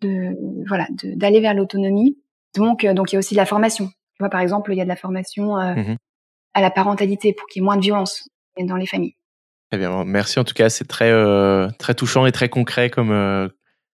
de 0.00 0.34
voilà, 0.66 0.86
d'aller 1.04 1.40
vers 1.40 1.54
l'autonomie. 1.54 2.18
Donc, 2.56 2.84
euh, 2.84 2.94
donc 2.94 3.12
il 3.12 3.14
y 3.14 3.16
a 3.16 3.18
aussi 3.18 3.34
de 3.34 3.38
la 3.38 3.46
formation. 3.46 3.86
Tu 3.86 4.18
vois, 4.20 4.30
par 4.30 4.40
exemple, 4.40 4.72
il 4.72 4.78
y 4.78 4.80
a 4.80 4.84
de 4.84 4.88
la 4.88 4.96
formation 4.96 5.58
euh, 5.58 5.74
mmh 5.74 5.96
à 6.54 6.60
la 6.60 6.70
parentalité 6.70 7.32
pour 7.32 7.46
qu'il 7.46 7.60
y 7.60 7.62
ait 7.62 7.64
moins 7.64 7.78
de 7.78 7.80
violence 7.80 8.28
dans 8.60 8.76
les 8.76 8.84
familles. 8.84 9.16
Eh 9.72 9.78
bien, 9.78 10.04
merci 10.04 10.38
en 10.38 10.44
tout 10.44 10.52
cas, 10.52 10.68
c'est 10.68 10.84
très 10.84 11.10
euh, 11.10 11.66
très 11.78 11.94
touchant 11.94 12.26
et 12.26 12.32
très 12.32 12.50
concret 12.50 12.90
comme 12.90 13.10
euh, 13.10 13.48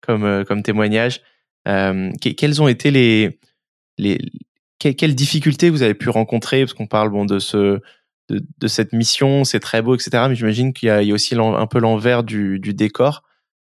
comme 0.02 0.44
comme 0.44 0.62
témoignage. 0.62 1.22
quelles 1.64 2.60
ont 2.60 2.68
été 2.68 2.90
les 2.90 3.40
les 3.96 4.18
quelles 4.78 5.14
difficultés 5.14 5.70
vous 5.70 5.80
avez 5.80 5.94
pu 5.94 6.10
rencontrer? 6.10 6.60
Parce 6.60 6.74
qu'on 6.74 6.86
parle 6.86 7.08
bon 7.08 7.24
de 7.24 7.38
ce 7.38 7.80
de, 8.28 8.44
de 8.58 8.68
cette 8.68 8.92
mission, 8.92 9.44
c'est 9.44 9.60
très 9.60 9.80
beau, 9.80 9.94
etc. 9.94 10.26
Mais 10.28 10.34
j'imagine 10.34 10.74
qu'il 10.74 10.90
y, 10.90 11.06
y, 11.06 11.10
a 11.10 11.14
aussi 11.14 11.34
un 11.34 11.66
peu 11.66 11.78
l'envers 11.78 12.22
du, 12.22 12.60
du 12.60 12.74
décor. 12.74 13.22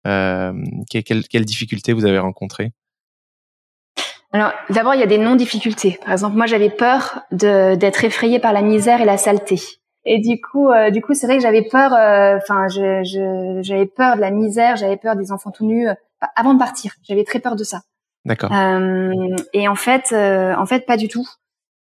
Euh, 0.06 0.52
quelles, 0.88 1.26
quelles 1.28 1.44
difficultés 1.44 1.92
vous 1.92 2.06
avez 2.06 2.18
rencontrées 2.18 2.72
alors, 4.30 4.52
d'abord, 4.68 4.94
il 4.94 5.00
y 5.00 5.02
a 5.02 5.06
des 5.06 5.16
non-difficultés. 5.16 5.98
Par 6.04 6.12
exemple, 6.12 6.36
moi, 6.36 6.44
j'avais 6.44 6.68
peur 6.68 7.22
d'être 7.32 8.04
effrayée 8.04 8.38
par 8.38 8.52
la 8.52 8.60
misère 8.60 9.00
et 9.00 9.06
la 9.06 9.16
saleté. 9.16 9.58
Et 10.04 10.20
du 10.20 10.38
coup, 10.38 10.68
euh, 10.68 10.90
du 10.90 11.00
coup, 11.00 11.14
c'est 11.14 11.26
vrai 11.26 11.36
que 11.36 11.42
j'avais 11.42 11.62
peur. 11.62 11.94
Euh, 11.94 12.36
enfin, 12.36 12.68
je, 12.68 13.60
j'avais 13.62 13.86
peur 13.86 14.16
de 14.16 14.20
la 14.20 14.30
misère, 14.30 14.76
j'avais 14.76 14.98
peur 14.98 15.16
des 15.16 15.32
enfants 15.32 15.50
tout 15.50 15.64
nus. 15.64 15.88
Avant 16.36 16.52
de 16.52 16.58
partir, 16.58 16.92
j'avais 17.04 17.24
très 17.24 17.38
peur 17.38 17.56
de 17.56 17.64
ça. 17.64 17.80
D'accord. 18.26 18.52
et 19.54 19.66
en 19.66 19.74
fait, 19.74 20.12
en 20.12 20.66
fait, 20.66 20.84
pas 20.84 20.98
du 20.98 21.08
tout, 21.08 21.26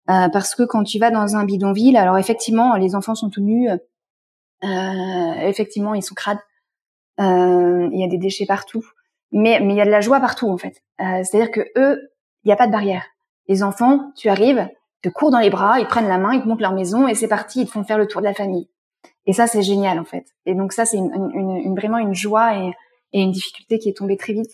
parce 0.07 0.55
que 0.55 0.63
quand 0.63 0.85
tu 0.85 1.01
vas 1.01 1.11
dans 1.11 1.35
un 1.35 1.45
bidonville, 1.45 1.97
alors 1.97 2.17
effectivement, 2.17 2.77
les 2.77 2.95
enfants 2.95 3.17
sont 3.17 3.29
tout 3.29 3.43
nus. 3.43 3.69
effectivement, 4.63 5.95
ils 5.95 6.03
sont 6.03 6.15
crades. 6.15 6.39
Il 7.19 7.99
y 7.99 8.05
a 8.05 8.09
des 8.09 8.19
déchets 8.19 8.47
partout, 8.47 8.85
mais 9.33 9.61
mais 9.61 9.75
il 9.75 9.77
y 9.77 9.81
a 9.81 9.87
de 9.87 9.91
la 9.91 10.01
joie 10.01 10.21
partout 10.21 10.49
en 10.49 10.57
fait. 10.59 10.83
C'est-à-dire 10.99 11.51
que 11.51 11.61
eux, 11.77 12.11
il 12.45 12.49
n'y 12.49 12.53
a 12.53 12.57
pas 12.57 12.67
de 12.67 12.73
barrière. 12.73 13.05
Les 13.49 13.63
enfants, 13.63 14.13
tu 14.17 14.29
arrives, 14.29 14.69
te 15.03 15.09
courent 15.09 15.31
dans 15.31 15.39
les 15.39 15.51
bras, 15.51 15.79
ils 15.79 15.87
prennent 15.87 16.09
la 16.09 16.19
main, 16.19 16.35
ils 16.35 16.43
te 16.43 16.49
montrent 16.49 16.63
leur 16.63 16.73
maison 16.73 17.09
et 17.09 17.15
c'est 17.15 17.29
parti, 17.29 17.63
ils 17.63 17.67
te 17.67 17.73
font 17.73 17.85
faire 17.85 17.99
le 17.99 18.07
tour 18.07 18.21
de 18.21 18.27
la 18.27 18.35
famille. 18.35 18.69
Et 19.27 19.33
ça, 19.33 19.47
c'est 19.47 19.63
génial 19.63 19.99
en 19.99 20.05
fait. 20.05 20.27
Et 20.47 20.55
donc 20.55 20.73
ça, 20.73 20.85
c'est 20.85 20.97
une, 20.97 21.13
une, 21.35 21.75
vraiment 21.75 21.99
une 21.99 22.15
joie 22.15 22.57
et, 22.57 22.73
une 23.13 23.33
difficulté 23.33 23.79
qui 23.79 23.89
est 23.89 23.97
tombée 23.97 24.17
très 24.17 24.35
vite. 24.35 24.51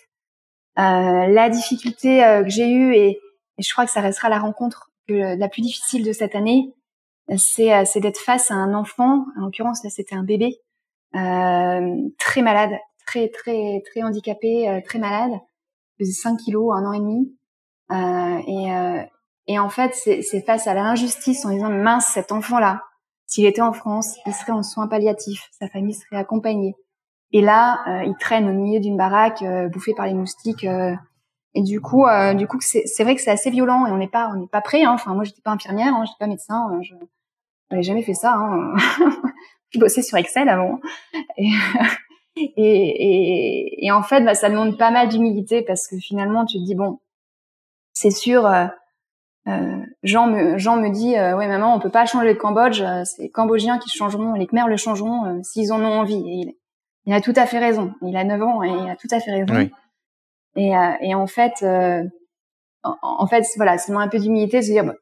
Euh, 0.79 1.27
la 1.27 1.51
difficulté 1.51 2.25
euh, 2.25 2.45
que 2.45 2.49
j'ai 2.49 2.71
eue, 2.71 2.95
et, 2.95 3.19
je 3.59 3.71
crois 3.73 3.85
que 3.85 3.91
ça 3.91 4.01
restera 4.01 4.29
la 4.29 4.39
rencontre 4.39 4.91
que, 5.09 5.37
la 5.37 5.49
plus 5.49 5.63
difficile 5.63 6.05
de 6.05 6.13
cette 6.13 6.35
année, 6.35 6.73
c'est 7.37 7.75
euh, 7.75 7.85
d'être 7.97 8.21
face 8.21 8.51
à 8.51 8.55
un 8.55 8.75
enfant, 8.75 9.25
en 9.37 9.43
l'occurrence 9.43 9.83
là 9.83 9.91
c'était 9.91 10.15
un 10.15 10.23
bébé, 10.23 10.47
euh, 10.47 10.72
très 11.13 12.43
malade, 12.43 12.73
très 13.07 13.29
très 13.29 13.83
très 13.87 14.03
handicapé, 14.03 14.69
euh, 14.69 14.81
très 14.85 14.99
malade, 14.99 15.33
il 15.99 16.07
faisait 16.07 16.21
5 16.21 16.37
kilos, 16.39 16.75
un 16.75 16.85
an 16.87 16.93
et 16.93 17.01
demi, 17.01 17.37
et, 18.49 19.53
et 19.53 19.59
en 19.59 19.69
fait, 19.69 19.95
c'est 19.95 20.45
face 20.47 20.67
à 20.67 20.75
l'injustice 20.75 21.45
en 21.45 21.51
disant 21.51 21.71
mince, 21.71 22.07
cet 22.07 22.33
enfant-là, 22.33 22.83
s'il 23.27 23.47
était 23.47 23.63
en 23.63 23.73
France, 23.73 24.19
il 24.27 24.35
serait 24.35 24.53
en 24.53 24.63
soins 24.63 24.89
palliatifs, 24.89 25.49
sa 25.59 25.67
famille 25.67 25.95
serait 25.95 26.17
accompagnée. 26.17 26.75
Et 27.33 27.41
là, 27.41 27.83
euh, 27.89 28.05
il 28.05 28.15
traîne 28.21 28.47
au 28.47 28.53
milieu 28.53 28.79
d'une 28.79 28.99
baraque, 28.99 29.41
euh, 29.41 29.71
bouffé 29.71 29.95
par 29.95 30.07
les 30.07 30.13
moustiques. 30.13 30.65
Euh, 30.65 30.95
et 31.55 31.63
du 31.63 31.81
coup, 31.81 32.07
euh, 32.07 32.35
du 32.35 32.47
coup, 32.47 32.59
c'est 32.61 33.03
vrai 33.03 33.15
que 33.15 33.23
c'est 33.23 33.31
assez 33.31 33.51
violent 33.51 33.87
et 33.87 33.91
on 33.91 33.97
n'est 33.97 34.09
pas, 34.09 34.31
on 34.35 34.39
n'est 34.39 34.49
pas 34.49 34.61
prêt. 34.61 34.85
Hein. 34.85 34.93
Enfin, 34.93 35.15
moi, 35.15 35.25
j'étais 35.25 35.41
pas 35.41 35.51
infirmière, 35.51 35.95
hein, 35.95 36.05
j'étais 36.05 36.19
pas 36.19 36.27
médecin, 36.27 36.71
euh, 36.75 36.83
je 36.83 36.95
n'avais 37.73 37.83
jamais 37.83 38.03
fait 38.03 38.15
ça. 38.15 38.35
Hein. 38.35 38.75
je 39.71 39.79
bossais 39.79 40.03
sur 40.03 40.19
Excel 40.19 40.49
avant. 40.49 40.81
Et, 41.37 41.49
et, 42.37 42.53
et, 42.57 43.87
et 43.87 43.93
en 43.93 44.03
fait, 44.03 44.23
bah, 44.23 44.35
ça 44.35 44.51
demande 44.51 44.79
pas 44.79 44.91
mal 44.91 45.09
d'humilité 45.09 45.63
parce 45.63 45.89
que 45.89 45.97
finalement, 45.99 46.45
tu 46.45 46.59
te 46.59 46.65
dis 46.65 46.75
bon, 46.75 47.01
c'est 47.93 48.11
sûr. 48.11 48.47
Euh, 48.47 49.79
Jean 50.05 50.29
me 50.29 50.57
Jean 50.57 50.77
me 50.77 50.89
dit 50.91 51.19
euh, 51.19 51.37
ouais 51.37 51.49
maman 51.49 51.75
on 51.75 51.81
peut 51.81 51.91
pas 51.91 52.07
changer 52.07 52.29
le 52.29 52.37
Cambodge 52.37 52.81
c'est 53.03 53.23
les 53.23 53.29
Cambodgiens 53.29 53.81
qui 53.81 53.91
changeront 53.91 54.35
les 54.35 54.47
Khmers 54.47 54.69
le 54.69 54.77
changeront 54.77 55.43
s'ils 55.43 55.73
en 55.73 55.83
ont 55.83 55.99
envie 55.99 56.23
et 56.29 56.57
il 57.07 57.13
a 57.13 57.21
tout 57.21 57.33
à 57.37 57.47
fait 57.47 57.59
raison. 57.59 57.95
Il 58.03 58.17
a 58.17 58.25
9 58.25 58.43
ans 58.43 58.63
et 58.63 58.69
il 58.69 58.91
a 58.91 58.97
tout 58.97 59.09
à 59.11 59.21
fait 59.21 59.33
raison. 59.33 59.69
Et, 60.57 60.77
euh, 60.77 60.93
et 61.01 61.15
en 61.15 61.27
fait, 61.27 61.55
euh, 61.63 62.05
en, 62.83 63.27
fait, 63.27 63.45
voilà, 63.57 63.79
c'est 63.79 63.93
un 63.93 64.09
peu 64.09 64.19
d'humilité 64.19 64.59
de 64.59 64.63
se 64.63 64.71
dire, 64.71 64.85
bon, 64.85 64.95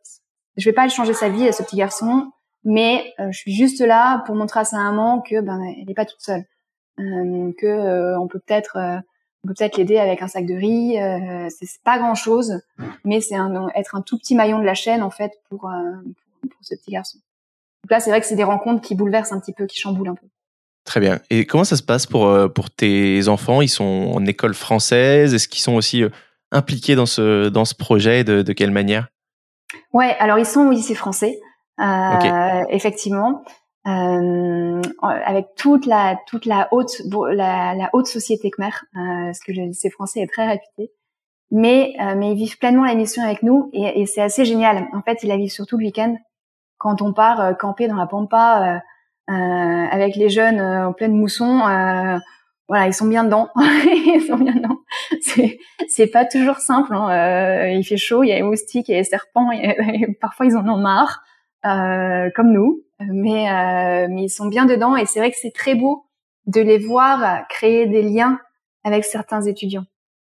je 0.56 0.68
vais 0.68 0.74
pas 0.74 0.88
changer 0.88 1.12
sa 1.12 1.28
vie, 1.28 1.52
ce 1.52 1.62
petit 1.62 1.76
garçon, 1.76 2.30
mais 2.64 3.14
euh, 3.18 3.30
je 3.30 3.38
suis 3.38 3.54
juste 3.54 3.80
là 3.80 4.22
pour 4.26 4.34
montrer 4.34 4.60
à 4.60 4.64
sa 4.64 4.78
maman 4.78 5.20
que 5.20 5.40
ben 5.40 5.60
elle 5.62 5.86
n'est 5.86 5.94
pas 5.94 6.04
toute 6.04 6.20
seule, 6.20 6.44
euh, 6.98 7.52
que 7.58 8.16
on 8.18 8.26
peut 8.28 8.40
peut-être 8.40 8.76
on 9.42 9.48
peut 9.48 9.54
peut-être 9.54 9.76
l'aider 9.76 9.98
avec 9.98 10.22
un 10.22 10.28
sac 10.28 10.46
de 10.46 10.54
riz. 10.54 10.96
c'est 11.50 11.82
pas 11.82 11.98
grand 11.98 12.14
chose, 12.14 12.60
mais 13.04 13.20
c'est 13.20 13.36
un, 13.36 13.68
être 13.74 13.94
un 13.94 14.02
tout 14.02 14.18
petit 14.18 14.34
maillon 14.34 14.58
de 14.58 14.64
la 14.64 14.74
chaîne 14.74 15.02
en 15.02 15.10
fait 15.10 15.32
pour, 15.48 15.60
pour, 15.60 16.50
pour 16.50 16.60
ce 16.60 16.74
petit 16.74 16.90
garçon. 16.90 17.18
Donc 17.84 17.90
là, 17.90 18.00
c'est 18.00 18.10
vrai 18.10 18.20
que 18.20 18.26
c'est 18.26 18.36
des 18.36 18.44
rencontres 18.44 18.82
qui 18.82 18.94
bouleversent 18.94 19.32
un 19.32 19.40
petit 19.40 19.52
peu, 19.52 19.66
qui 19.66 19.78
chamboulent 19.78 20.08
un 20.08 20.14
peu. 20.14 20.26
Très 20.84 21.00
bien. 21.00 21.20
Et 21.30 21.46
comment 21.46 21.64
ça 21.64 21.76
se 21.76 21.82
passe 21.82 22.06
pour, 22.06 22.26
euh, 22.26 22.48
pour 22.48 22.70
tes 22.70 23.28
enfants? 23.28 23.62
Ils 23.62 23.68
sont 23.68 24.12
en 24.14 24.24
école 24.26 24.54
française? 24.54 25.34
Est-ce 25.34 25.48
qu'ils 25.48 25.62
sont 25.62 25.74
aussi 25.74 26.02
euh, 26.02 26.10
impliqués 26.52 26.94
dans 26.94 27.06
ce, 27.06 27.48
dans 27.48 27.64
ce 27.64 27.74
projet? 27.74 28.24
De, 28.24 28.42
de 28.42 28.52
quelle 28.52 28.70
manière? 28.70 29.08
Ouais, 29.92 30.16
alors 30.18 30.38
ils 30.38 30.46
sont 30.46 30.66
au 30.66 30.70
lycée 30.72 30.94
français, 30.94 31.38
euh, 31.80 32.64
effectivement, 32.68 33.42
euh, 33.86 34.82
avec 35.02 35.54
toute 35.56 35.86
la 35.86 36.18
toute 36.26 36.46
la 36.46 36.68
haute 36.72 37.00
la, 37.32 37.74
la 37.74 37.90
haute 37.92 38.06
société 38.06 38.50
Khmer, 38.50 38.68
euh, 38.68 39.26
parce 39.26 39.40
que 39.40 39.52
le 39.52 39.90
français 39.90 40.20
est 40.20 40.30
très 40.30 40.46
réputé. 40.46 40.92
Mais 41.52 41.94
mais 42.16 42.32
ils 42.32 42.36
vivent 42.36 42.58
pleinement 42.58 42.84
la 42.84 42.94
mission 42.94 43.24
avec 43.24 43.42
nous 43.42 43.70
et, 43.72 44.00
et 44.00 44.06
c'est 44.06 44.22
assez 44.22 44.44
génial. 44.44 44.86
En 44.92 45.02
fait, 45.02 45.18
ils 45.24 45.28
la 45.28 45.36
vivent 45.36 45.50
surtout 45.50 45.78
le 45.78 45.86
week-end 45.86 46.16
quand 46.78 47.02
on 47.02 47.12
part 47.12 47.58
camper 47.58 47.88
dans 47.88 47.96
la 47.96 48.06
pampa 48.06 48.82
euh, 49.30 49.32
avec 49.32 50.16
les 50.16 50.28
jeunes 50.28 50.58
euh, 50.58 50.88
en 50.88 50.92
pleine 50.92 51.12
mousson 51.12 51.60
euh, 51.60 52.18
voilà, 52.68 52.86
ils 52.86 52.94
sont 52.94 53.06
bien 53.06 53.24
dedans. 53.24 53.48
ils 53.56 54.24
sont 54.28 54.36
bien 54.36 54.54
dedans. 54.54 54.78
C'est, 55.22 55.58
c'est 55.88 56.06
pas 56.06 56.24
toujours 56.24 56.58
simple. 56.58 56.94
Hein. 56.94 57.10
Euh, 57.10 57.70
il 57.72 57.84
fait 57.84 57.96
chaud, 57.96 58.22
il 58.22 58.28
y 58.28 58.32
a 58.32 58.36
les 58.36 58.42
moustiques, 58.42 58.88
il 58.88 58.92
y 58.92 58.94
a 58.94 58.98
les 58.98 59.04
serpents. 59.04 59.50
parfois, 60.20 60.46
ils 60.46 60.56
en 60.56 60.68
ont 60.68 60.76
marre, 60.76 61.20
euh, 61.64 62.30
comme 62.34 62.52
nous. 62.52 62.82
Mais, 63.00 63.50
euh, 63.50 64.08
mais 64.10 64.24
ils 64.24 64.30
sont 64.30 64.46
bien 64.46 64.66
dedans. 64.66 64.96
Et 64.96 65.06
c'est 65.06 65.20
vrai 65.20 65.30
que 65.30 65.38
c'est 65.40 65.54
très 65.54 65.74
beau 65.74 66.04
de 66.46 66.60
les 66.60 66.78
voir 66.78 67.46
créer 67.48 67.86
des 67.86 68.02
liens 68.02 68.38
avec 68.84 69.04
certains 69.04 69.42
étudiants. 69.42 69.86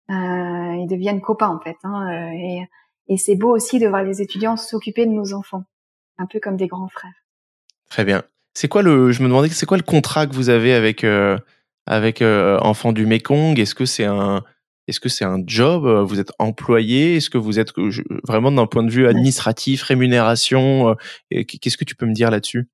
ils 0.10 0.88
deviennent 0.90 1.22
copains 1.22 1.50
en 1.50 1.60
fait. 1.60 1.78
Hein. 1.84 2.32
Et, 2.34 2.64
et 3.08 3.18
c'est 3.18 3.36
beau 3.36 3.56
aussi 3.56 3.80
de 3.80 3.88
voir 3.88 4.04
les 4.04 4.22
étudiants 4.22 4.58
s'occuper 4.58 5.06
de 5.06 5.12
nos 5.12 5.34
enfants, 5.34 5.64
un 6.18 6.26
peu 6.26 6.40
comme 6.40 6.56
des 6.58 6.68
grands 6.68 6.90
frères. 6.90 7.12
Très 7.90 8.06
bien. 8.06 8.24
C'est 8.54 8.68
quoi 8.68 8.82
le 8.82 9.12
Je 9.12 9.22
me 9.24 9.28
demandais 9.28 9.50
c'est 9.50 9.66
quoi 9.66 9.78
le 9.78 9.84
contrat 9.84 10.28
que 10.28 10.34
vous 10.34 10.50
avez 10.50 10.74
avec 10.74 11.04
euh, 11.04 11.38
avec 11.86 12.22
euh, 12.22 12.58
Enfants 12.60 12.94
du 12.94 13.06
Mekong? 13.06 13.60
Est-ce 13.60 13.76
que 13.76 13.86
c'est 13.86 14.06
un 14.06 14.44
est-ce 14.88 15.00
que 15.00 15.10
c'est 15.10 15.26
un 15.26 15.42
job 15.46 15.86
Vous 16.06 16.20
êtes 16.20 16.32
employé? 16.40 17.18
Est-ce 17.18 17.30
que 17.30 17.38
vous 17.38 17.60
êtes 17.60 17.70
vraiment 18.28 18.52
d'un 18.52 18.68
point 18.68 18.84
de 18.84 18.92
vue 18.92 19.08
administratif, 19.08 19.84
rémunération 19.84 20.96
Qu'est-ce 21.30 21.78
que 21.78 21.86
tu 21.86 21.96
peux 21.96 22.06
me 22.06 22.14
dire 22.14 22.32
là-dessus? 22.32 22.70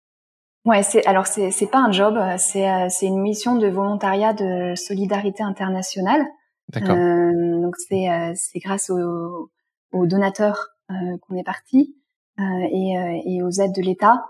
Ouais, 0.65 0.83
c'est 0.83 1.05
alors 1.05 1.25
c'est 1.25 1.51
c'est 1.51 1.67
pas 1.67 1.79
un 1.79 1.91
job, 1.91 2.19
c'est 2.37 2.67
c'est 2.89 3.05
une 3.05 3.21
mission 3.21 3.55
de 3.55 3.67
volontariat 3.67 4.33
de 4.33 4.75
solidarité 4.75 5.41
internationale. 5.43 6.21
D'accord. 6.69 6.95
Euh, 6.95 7.61
donc 7.61 7.75
c'est 7.77 8.07
c'est 8.35 8.59
grâce 8.59 8.89
aux, 8.89 9.51
aux 9.91 10.07
donateurs 10.07 10.69
qu'on 10.87 11.37
est 11.37 11.45
parti 11.45 11.95
et, 12.39 12.93
et 13.25 13.43
aux 13.43 13.51
aides 13.51 13.75
de 13.75 13.81
l'État 13.81 14.21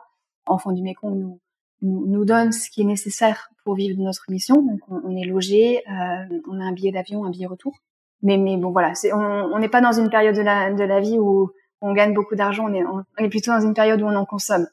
Enfants 0.46 0.72
du 0.72 0.82
Mékong 0.82 1.16
nous, 1.16 1.40
nous, 1.82 2.26
donne 2.26 2.52
ce 2.52 2.70
qui 2.70 2.82
est 2.82 2.86
nécessaire 2.86 3.50
pour 3.64 3.76
vivre 3.76 4.02
notre 4.02 4.26
mission. 4.30 4.56
Donc 4.62 4.80
on, 4.90 5.16
est 5.16 5.26
logé, 5.26 5.82
euh, 5.90 6.40
on 6.50 6.60
a 6.60 6.64
un 6.64 6.74
billet 6.74 6.92
d'avion, 6.92 7.26
un 7.26 7.30
billet 7.30 7.48
retour. 7.48 7.74
Mais, 8.22 8.38
mais 8.38 8.58
bon 8.58 8.72
voilà, 8.72 8.96
c'est, 8.96 9.14
on 9.14 9.60
n'est 9.60 9.70
pas 9.70 9.80
dans 9.80 9.94
une 9.94 10.10
période 10.10 10.36
de 10.36 10.42
la, 10.42 10.74
de 10.74 10.84
la 10.84 11.00
vie 11.00 11.18
où 11.18 11.52
on 11.82 11.94
gagne 11.94 12.14
beaucoup 12.14 12.36
d'argent, 12.36 12.66
on 12.70 12.74
est, 12.74 12.84
on 12.84 13.24
est 13.24 13.30
plutôt 13.30 13.52
dans 13.52 13.62
une 13.62 13.74
période 13.74 14.02
où 14.02 14.06
on 14.06 14.16
en 14.16 14.26
consomme. 14.26 14.68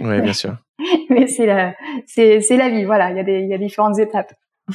Oui, 0.00 0.20
bien 0.20 0.32
sûr. 0.32 0.56
mais 1.10 1.26
c'est 1.26 1.46
la, 1.46 1.74
c'est, 2.06 2.40
c'est 2.40 2.56
la 2.56 2.68
vie, 2.68 2.84
voilà, 2.84 3.10
il 3.10 3.16
y, 3.16 3.20
a 3.20 3.24
des, 3.24 3.40
il 3.40 3.48
y 3.48 3.54
a 3.54 3.58
différentes 3.58 3.98
étapes. 3.98 4.34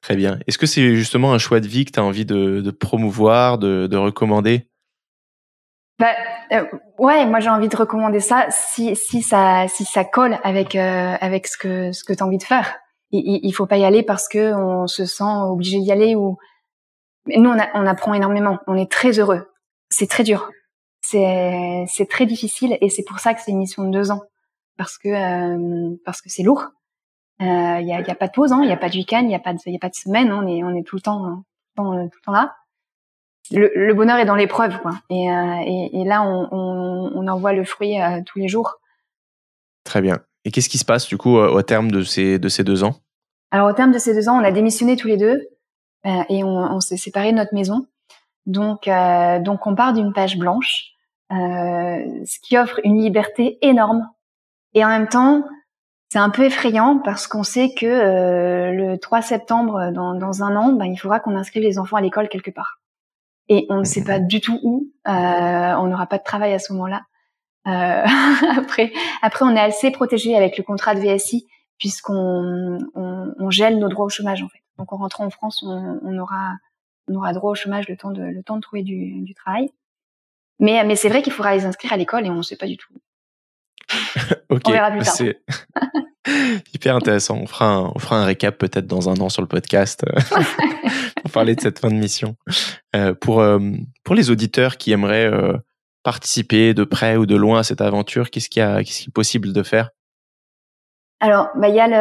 Très 0.00 0.16
bien. 0.16 0.38
Est-ce 0.46 0.56
que 0.56 0.66
c'est 0.66 0.94
justement 0.94 1.34
un 1.34 1.38
choix 1.38 1.60
de 1.60 1.66
vie 1.66 1.84
que 1.84 1.92
tu 1.92 2.00
as 2.00 2.04
envie 2.04 2.24
de, 2.24 2.60
de 2.60 2.70
promouvoir, 2.70 3.58
de, 3.58 3.86
de 3.86 3.96
recommander? 3.96 4.66
Bah, 5.98 6.14
euh, 6.52 6.64
ouais, 6.98 7.26
moi 7.26 7.40
j'ai 7.40 7.50
envie 7.50 7.68
de 7.68 7.76
recommander 7.76 8.20
ça 8.20 8.46
si 8.50 8.94
si 8.94 9.20
ça 9.20 9.66
si 9.66 9.84
ça 9.84 10.04
colle 10.04 10.38
avec 10.44 10.76
euh, 10.76 11.16
avec 11.20 11.48
ce 11.48 11.58
que 11.58 11.92
ce 11.92 12.04
que 12.04 12.12
tu 12.12 12.22
as 12.22 12.26
envie 12.26 12.38
de 12.38 12.44
faire. 12.44 12.78
Il, 13.10 13.40
il, 13.42 13.52
faut 13.52 13.66
pas 13.66 13.78
y 13.78 13.84
aller 13.84 14.02
parce 14.02 14.28
que 14.28 14.54
on 14.54 14.86
se 14.86 15.06
sent 15.06 15.24
obligé 15.24 15.80
d'y 15.80 15.90
aller 15.90 16.14
ou 16.14 16.36
nous 17.26 17.50
on, 17.50 17.58
a, 17.58 17.68
on 17.74 17.86
apprend 17.86 18.12
énormément, 18.12 18.58
on 18.66 18.76
est 18.76 18.90
très 18.90 19.18
heureux. 19.18 19.50
C'est 19.88 20.08
très 20.08 20.24
dur. 20.24 20.50
C'est 21.00 21.84
c'est 21.88 22.08
très 22.08 22.26
difficile 22.26 22.76
et 22.80 22.90
c'est 22.90 23.04
pour 23.04 23.18
ça 23.18 23.34
que 23.34 23.40
c'est 23.40 23.50
une 23.50 23.58
mission 23.58 23.82
de 23.84 23.90
deux 23.90 24.10
ans 24.10 24.22
parce 24.76 24.98
que 24.98 25.08
euh, 25.08 25.96
parce 26.04 26.20
que 26.20 26.28
c'est 26.28 26.42
lourd. 26.42 26.68
Il 27.40 27.46
euh, 27.46 27.80
y, 27.80 27.92
a, 27.92 28.00
y 28.00 28.10
a 28.10 28.14
pas 28.14 28.26
de 28.26 28.32
pause, 28.32 28.50
il 28.50 28.54
hein, 28.54 28.64
y 28.64 28.72
a 28.72 28.76
pas 28.76 28.88
de 28.88 28.96
week-end, 28.96 29.22
il 29.22 29.30
y 29.30 29.34
a 29.34 29.38
pas 29.38 29.54
de 29.54 29.58
y 29.66 29.76
a 29.76 29.78
pas 29.78 29.88
de 29.88 29.94
semaine, 29.94 30.30
hein, 30.30 30.42
on 30.44 30.46
est 30.46 30.62
on 30.62 30.74
est 30.76 30.82
tout 30.82 30.96
le 30.96 31.02
temps 31.02 31.44
tout 31.76 31.82
le 31.82 31.82
temps, 31.82 32.08
tout 32.08 32.18
le 32.20 32.24
temps 32.24 32.32
là 32.32 32.54
le, 33.50 33.94
bonheur 33.94 34.18
est 34.18 34.24
dans 34.24 34.34
l'épreuve, 34.34 34.80
quoi. 34.80 34.92
Et, 35.10 35.30
euh, 35.30 35.62
et, 35.64 36.00
et, 36.00 36.04
là, 36.04 36.22
on, 36.22 36.48
on, 36.50 37.12
on, 37.14 37.28
en 37.28 37.38
voit 37.38 37.52
le 37.52 37.64
fruit 37.64 38.00
euh, 38.00 38.20
tous 38.26 38.38
les 38.38 38.48
jours. 38.48 38.76
Très 39.84 40.00
bien. 40.00 40.18
Et 40.44 40.50
qu'est-ce 40.50 40.68
qui 40.68 40.78
se 40.78 40.84
passe 40.84 41.06
du 41.06 41.16
coup 41.16 41.36
au 41.36 41.62
terme 41.62 41.90
de 41.90 42.02
ces, 42.02 42.38
de 42.38 42.48
ces 42.48 42.64
deux 42.64 42.84
ans? 42.84 42.96
Alors 43.50 43.68
au 43.68 43.72
terme 43.72 43.92
de 43.92 43.98
ces 43.98 44.14
deux 44.14 44.28
ans, 44.28 44.38
on 44.40 44.44
a 44.44 44.52
démissionné 44.52 44.96
tous 44.96 45.08
les 45.08 45.16
deux 45.16 45.48
euh, 46.06 46.22
et 46.28 46.44
on, 46.44 46.48
on 46.48 46.80
s'est 46.80 46.96
séparés 46.96 47.32
de 47.32 47.36
notre 47.36 47.54
maison. 47.54 47.86
Donc, 48.46 48.88
euh, 48.88 49.40
donc 49.40 49.66
on 49.66 49.74
part 49.74 49.92
d'une 49.92 50.12
page 50.12 50.38
blanche, 50.38 50.92
ce 51.30 52.38
qui 52.42 52.56
offre 52.56 52.80
une 52.84 53.00
liberté 53.00 53.58
énorme. 53.62 54.08
Et 54.74 54.84
en 54.84 54.88
même 54.88 55.08
temps, 55.08 55.44
c'est 56.10 56.18
un 56.18 56.30
peu 56.30 56.44
effrayant 56.44 56.98
parce 56.98 57.26
qu'on 57.26 57.42
sait 57.42 57.74
que 57.74 57.86
le 57.86 58.96
3 58.96 59.22
septembre, 59.22 59.90
dans, 59.92 60.14
dans 60.14 60.42
un 60.42 60.56
an, 60.56 60.72
ben, 60.72 60.86
il 60.86 60.96
faudra 60.96 61.20
qu'on 61.20 61.36
inscrive 61.36 61.62
les 61.62 61.78
enfants 61.78 61.96
à 61.96 62.00
l'école 62.00 62.28
quelque 62.28 62.50
part 62.50 62.77
et 63.48 63.66
on 63.70 63.78
ne 63.78 63.84
sait 63.84 64.04
pas 64.04 64.18
du 64.18 64.40
tout 64.40 64.58
où. 64.62 64.90
Euh, 65.06 65.10
on 65.10 65.86
n'aura 65.86 66.06
pas 66.06 66.18
de 66.18 66.22
travail 66.22 66.52
à 66.52 66.58
ce 66.58 66.72
moment-là. 66.72 67.02
Euh, 67.66 68.04
après, 68.58 68.92
après, 69.22 69.44
on 69.44 69.54
est 69.56 69.60
assez 69.60 69.90
protégé 69.90 70.36
avec 70.36 70.58
le 70.58 70.64
contrat 70.64 70.94
de 70.94 71.00
VSI 71.00 71.46
puisqu'on 71.78 72.78
on, 72.94 73.34
on, 73.38 73.50
gèle 73.50 73.78
nos 73.78 73.88
droits 73.88 74.06
au 74.06 74.08
chômage 74.08 74.42
en 74.42 74.48
fait. 74.48 74.62
Donc 74.78 74.92
en 74.92 74.96
rentrant 74.96 75.24
en 75.24 75.30
France, 75.30 75.62
on, 75.62 76.00
on 76.02 76.18
aura 76.18 76.54
on 77.08 77.14
aura 77.14 77.32
droit 77.32 77.52
au 77.52 77.54
chômage 77.54 77.88
le 77.88 77.96
temps 77.96 78.10
de 78.10 78.22
le 78.22 78.42
temps 78.42 78.56
de 78.56 78.60
trouver 78.60 78.82
du, 78.82 79.22
du 79.22 79.34
travail. 79.34 79.70
Mais 80.58 80.84
mais 80.84 80.96
c'est 80.96 81.08
vrai 81.08 81.22
qu'il 81.22 81.32
faudra 81.32 81.54
les 81.54 81.64
inscrire 81.66 81.92
à 81.92 81.96
l'école 81.96 82.26
et 82.26 82.30
on 82.30 82.34
ne 82.34 82.42
sait 82.42 82.56
pas 82.56 82.66
du 82.66 82.76
tout. 82.76 82.92
ok, 84.50 84.62
on 84.66 84.70
verra 84.70 84.90
plus 84.90 85.04
tard. 85.04 85.14
C'est 85.14 85.40
hyper 86.74 86.96
intéressant. 86.96 87.36
On 87.36 87.46
fera 87.46 87.66
un, 87.66 87.92
on 87.94 87.98
fera 87.98 88.16
un 88.16 88.24
récap 88.24 88.58
peut-être 88.58 88.86
dans 88.86 89.08
un 89.08 89.16
an 89.20 89.28
sur 89.28 89.40
le 89.40 89.48
podcast 89.48 90.04
parler 91.28 91.54
de 91.54 91.60
cette 91.60 91.78
fin 91.78 91.88
de 91.88 91.94
mission. 91.94 92.36
Euh, 92.96 93.14
pour, 93.14 93.40
euh, 93.40 93.58
pour 94.04 94.14
les 94.14 94.30
auditeurs 94.30 94.78
qui 94.78 94.92
aimeraient 94.92 95.26
euh, 95.26 95.56
participer 96.02 96.72
de 96.74 96.84
près 96.84 97.16
ou 97.16 97.26
de 97.26 97.36
loin 97.36 97.60
à 97.60 97.62
cette 97.62 97.80
aventure, 97.80 98.30
qu'est-ce 98.30 98.48
qu'il 98.48 98.60
y 98.60 98.64
a, 98.64 98.82
qu'est-ce 98.82 99.02
qui 99.02 99.10
est 99.10 99.12
possible 99.12 99.52
de 99.52 99.62
faire? 99.62 99.90
Alors, 101.20 101.48
bah, 101.56 101.68
y 101.68 101.80
a 101.80 101.88
le. 101.88 101.94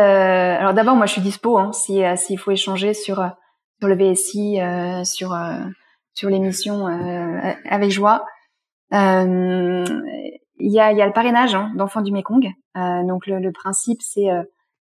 Alors 0.59 0.73
d'abord, 0.73 0.95
moi, 0.95 1.07
je 1.07 1.13
suis 1.13 1.21
dispo 1.21 1.57
hein, 1.57 1.73
si 1.73 2.01
s'il 2.15 2.37
faut 2.37 2.51
échanger 2.51 2.93
sur 2.93 3.15
sur 3.79 3.87
le 3.87 3.95
VSI, 3.95 4.59
sur 5.03 5.35
sur 6.13 6.29
l'émission 6.29 6.85
avec 7.65 7.91
joie. 7.91 8.25
Il 8.91 10.71
y 10.71 10.79
a, 10.79 10.91
y 10.91 11.01
a 11.01 11.05
le 11.05 11.13
parrainage 11.13 11.55
hein, 11.55 11.71
d'enfants 11.75 12.01
du 12.01 12.11
Mekong. 12.11 12.47
donc 12.75 13.25
le, 13.25 13.51
principe, 13.51 14.01
c'est 14.03 14.27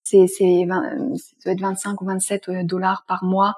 c'est 0.04 0.26
doit 0.66 1.54
être 1.54 1.62
25 1.62 2.02
ou 2.02 2.06
27 2.06 2.50
dollars 2.66 3.06
par 3.08 3.24
mois 3.24 3.54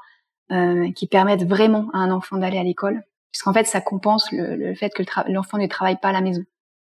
euh, 0.52 0.92
qui 0.92 1.08
permettent 1.08 1.46
vraiment 1.46 1.90
à 1.94 1.98
un 1.98 2.12
enfant 2.12 2.38
d'aller 2.38 2.58
à 2.58 2.64
l'école. 2.64 3.04
puisqu'en 3.32 3.54
fait, 3.54 3.66
ça 3.66 3.82
compense 3.82 4.32
le, 4.32 4.74
fait 4.76 4.90
que 4.90 5.04
l'enfant 5.32 5.58
ne 5.58 5.68
travaille 5.68 5.98
pas 5.98 6.10
à 6.10 6.14
la 6.14 6.22
maison 6.22 6.44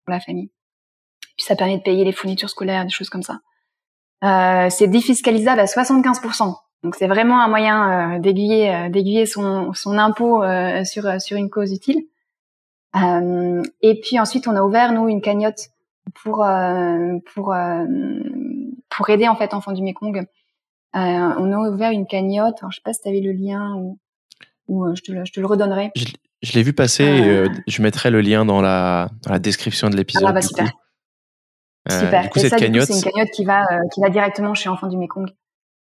pour 0.03 0.11
la 0.11 0.19
famille. 0.19 0.51
Puis 1.37 1.45
ça 1.45 1.55
permet 1.55 1.77
de 1.77 1.83
payer 1.83 2.05
les 2.05 2.11
fournitures 2.11 2.49
scolaires, 2.49 2.83
des 2.83 2.91
choses 2.91 3.09
comme 3.09 3.23
ça. 3.23 3.39
Euh, 4.23 4.69
c'est 4.69 4.87
défiscalisable 4.87 5.59
à 5.59 5.65
75%. 5.65 6.55
Donc 6.85 6.93
c'est 6.93 7.07
vraiment 7.07 7.41
un 7.41 7.47
moyen 7.47 8.17
euh, 8.17 8.19
d'aiguiller 8.19 8.73
euh, 8.73 8.89
d'aiguiller 8.89 9.25
son, 9.25 9.73
son 9.73 9.97
impôt 9.97 10.43
euh, 10.43 10.83
sur 10.83 11.19
sur 11.19 11.35
une 11.35 11.49
cause 11.49 11.73
utile. 11.73 12.05
et 13.81 13.99
puis 14.01 14.19
ensuite 14.19 14.47
on 14.47 14.55
a 14.55 14.61
ouvert 14.61 14.93
nous 14.93 15.09
une 15.09 15.21
cagnotte 15.21 15.69
pour 16.13 16.45
pour 17.33 17.55
pour 18.89 19.09
aider 19.09 19.27
en 19.27 19.35
fait 19.35 19.55
enfants 19.55 19.71
du 19.71 19.81
Mekong. 19.81 20.27
On 20.95 21.51
a 21.51 21.69
ouvert 21.69 21.91
une 21.91 22.07
cagnotte. 22.07 22.57
Alors, 22.59 22.71
je 22.71 22.77
sais 22.77 22.83
pas 22.83 22.93
si 22.93 23.01
tu 23.01 23.09
avais 23.09 23.21
le 23.21 23.31
lien 23.31 23.73
ou, 23.75 23.99
ou 24.67 24.95
je, 24.95 25.01
te 25.01 25.11
le, 25.11 25.25
je 25.25 25.33
te 25.33 25.39
le 25.39 25.45
redonnerai. 25.45 25.91
Je, 25.95 26.53
l'ai 26.53 26.63
vu 26.63 26.73
passer. 26.73 27.47
je 27.67 27.81
mettrai 27.81 28.11
le 28.11 28.21
lien 28.21 28.45
dans 28.45 28.61
la, 28.61 29.09
dans 29.23 29.31
la 29.31 29.39
description 29.39 29.89
de 29.89 29.95
l'épisode. 29.95 30.25
Ah 30.27 30.33
bah, 30.33 30.41
super. 30.41 30.71
super. 31.89 32.23
Du 32.23 32.29
coup, 32.29 32.39
cette 32.39 32.55
cagnotte, 32.55 32.87
c'est 32.87 32.95
une 32.95 33.11
cagnotte 33.11 33.31
qui 33.31 33.45
va 33.45 33.65
qui 33.93 34.01
va 34.01 34.09
directement 34.09 34.53
chez 34.53 34.69
Enfants 34.69 34.87
du 34.87 34.97
Mekong. 34.97 35.29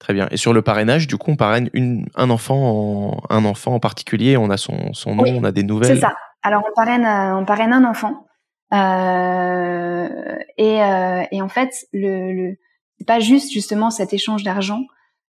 Très 0.01 0.13
bien. 0.15 0.27
Et 0.31 0.37
sur 0.37 0.51
le 0.51 0.63
parrainage, 0.63 1.05
du 1.05 1.15
coup, 1.15 1.29
on 1.29 1.35
parraine 1.35 1.69
une, 1.73 2.07
un 2.15 2.31
enfant, 2.31 2.57
en, 2.57 3.21
un 3.29 3.45
enfant 3.45 3.75
en 3.75 3.79
particulier. 3.79 4.35
On 4.35 4.49
a 4.49 4.57
son, 4.57 4.93
son 4.93 5.13
nom, 5.13 5.25
on 5.27 5.43
a 5.43 5.51
des 5.51 5.61
nouvelles. 5.61 5.95
C'est 5.95 6.01
ça. 6.01 6.15
Alors 6.41 6.63
on 6.67 6.73
parraine, 6.73 7.05
euh, 7.05 7.37
on 7.37 7.45
parraine 7.45 7.71
un 7.71 7.87
enfant. 7.87 8.25
Euh, 8.73 10.09
et, 10.57 10.81
euh, 10.83 11.23
et 11.31 11.39
en 11.43 11.49
fait, 11.49 11.69
le, 11.93 12.33
le 12.33 12.57
c'est 13.01 13.07
pas 13.07 13.19
juste 13.19 13.51
justement 13.51 13.89
cet 13.89 14.13
échange 14.13 14.43
d'argent. 14.43 14.85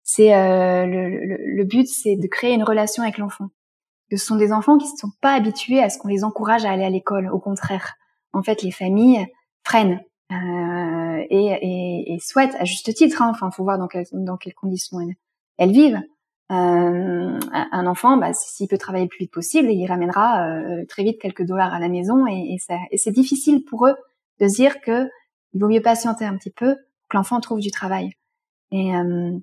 C'est 0.05 0.37
euh, 0.37 0.87
le, 0.87 1.09
le, 1.09 1.37
le, 1.37 1.65
but, 1.65 1.89
c'est 1.89 2.15
de 2.15 2.29
créer 2.29 2.55
une 2.55 2.63
relation 2.63 3.03
avec 3.03 3.19
l'enfant. 3.19 3.49
Ce 4.13 4.19
sont 4.19 4.37
des 4.37 4.53
enfants 4.53 4.79
qui 4.79 4.87
ne 4.87 4.97
sont 4.97 5.11
pas 5.21 5.33
habitués 5.33 5.83
à 5.83 5.91
ce 5.91 5.99
qu'on 5.99 6.07
les 6.07 6.23
encourage 6.23 6.65
à 6.65 6.71
aller 6.71 6.85
à 6.85 6.91
l'école. 6.91 7.29
Au 7.29 7.41
contraire, 7.41 7.95
en 8.33 8.45
fait, 8.45 8.63
les 8.63 8.71
familles 8.71 9.27
freinent 9.65 9.99
euh, 10.31 11.25
et, 11.29 11.59
et, 11.61 12.15
et 12.15 12.19
souhaitent, 12.21 12.55
à 12.61 12.65
juste 12.65 12.95
titre, 12.95 13.21
hein, 13.21 13.33
enfin, 13.35 13.51
faut 13.51 13.65
voir 13.65 13.79
dans, 13.79 13.89
dans 14.13 14.37
quelles 14.37 14.55
conditions 14.55 14.99
elles, 15.59 15.73
vivent. 15.73 16.01
Euh, 16.53 17.41
un 17.51 17.87
enfant, 17.89 18.17
bah, 18.17 18.33
s'il 18.33 18.69
peut 18.69 18.79
travailler 18.79 19.07
le 19.07 19.09
plus 19.09 19.25
vite 19.25 19.33
possible, 19.33 19.73
il 19.73 19.85
ramènera 19.89 20.47
euh, 20.47 20.85
très 20.89 21.03
vite 21.03 21.21
quelques 21.21 21.45
dollars 21.45 21.75
à 21.75 21.81
la 21.81 21.89
maison, 21.89 22.29
et, 22.29 22.59
et 22.93 22.97
c'est 22.97 23.11
difficile 23.11 23.65
pour 23.65 23.89
eux 23.89 23.97
de 24.39 24.47
se 24.47 24.55
dire 24.55 24.81
que 24.81 25.09
il 25.53 25.61
vaut 25.61 25.69
mieux 25.69 25.83
patienter 25.83 26.25
un 26.25 26.37
petit 26.37 26.53
peu 26.53 26.77
que 27.09 27.17
l'enfant 27.17 27.41
trouve 27.41 27.61
du 27.61 27.71
travail. 27.71 28.13
Et, 28.71 28.95
euh, 28.95 29.39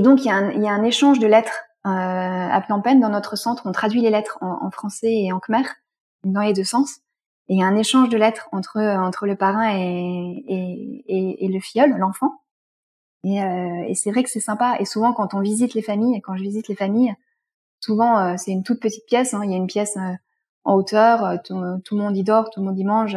donc 0.00 0.24
il 0.24 0.26
y, 0.26 0.30
a 0.30 0.36
un, 0.36 0.84
échange 0.84 1.18
de 1.18 1.26
lettres 1.26 1.64
euh, 1.84 1.88
à 1.90 2.62
Phnom 2.62 2.80
Penh 2.80 3.00
dans 3.00 3.08
notre 3.08 3.36
centre. 3.36 3.62
On 3.66 3.72
traduit 3.72 4.00
les 4.00 4.10
lettres 4.10 4.38
en, 4.40 4.70
français 4.70 5.12
et 5.12 5.32
en 5.32 5.40
khmer 5.40 5.64
dans 6.24 6.42
les 6.42 6.52
deux 6.52 6.64
sens. 6.64 6.98
Et 7.48 7.54
il 7.54 7.58
y 7.58 7.62
a 7.62 7.66
un 7.66 7.76
échange 7.76 8.08
de 8.08 8.16
lettres 8.16 8.48
entre 8.52 8.78
entre 8.78 9.26
le 9.26 9.34
parrain 9.34 9.76
et, 9.76 10.44
et, 11.08 11.48
le 11.48 11.60
filleul, 11.60 11.96
l'enfant. 11.98 12.32
Et, 13.24 13.42
euh, 13.42 13.92
c'est 13.94 14.10
vrai 14.10 14.22
que 14.22 14.30
c'est 14.30 14.40
sympa. 14.40 14.76
Et 14.78 14.84
souvent, 14.84 15.12
quand 15.12 15.34
on 15.34 15.40
visite 15.40 15.74
les 15.74 15.82
familles, 15.82 16.20
quand 16.20 16.36
je 16.36 16.42
visite 16.42 16.68
les 16.68 16.76
familles, 16.76 17.14
souvent 17.80 18.18
euh, 18.18 18.34
c'est 18.36 18.52
une 18.52 18.62
toute 18.62 18.80
petite 18.80 19.06
pièce. 19.06 19.34
Hein. 19.34 19.40
Il 19.44 19.50
y 19.50 19.54
a 19.54 19.56
une 19.56 19.66
pièce 19.66 19.96
euh, 19.96 20.14
en 20.64 20.74
hauteur, 20.74 21.24
euh, 21.24 21.36
tout, 21.44 21.56
le 21.56 22.02
monde 22.02 22.16
y 22.16 22.22
dort, 22.22 22.50
tout 22.50 22.60
le 22.60 22.66
monde 22.66 22.78
y 22.78 22.84
mange. 22.84 23.16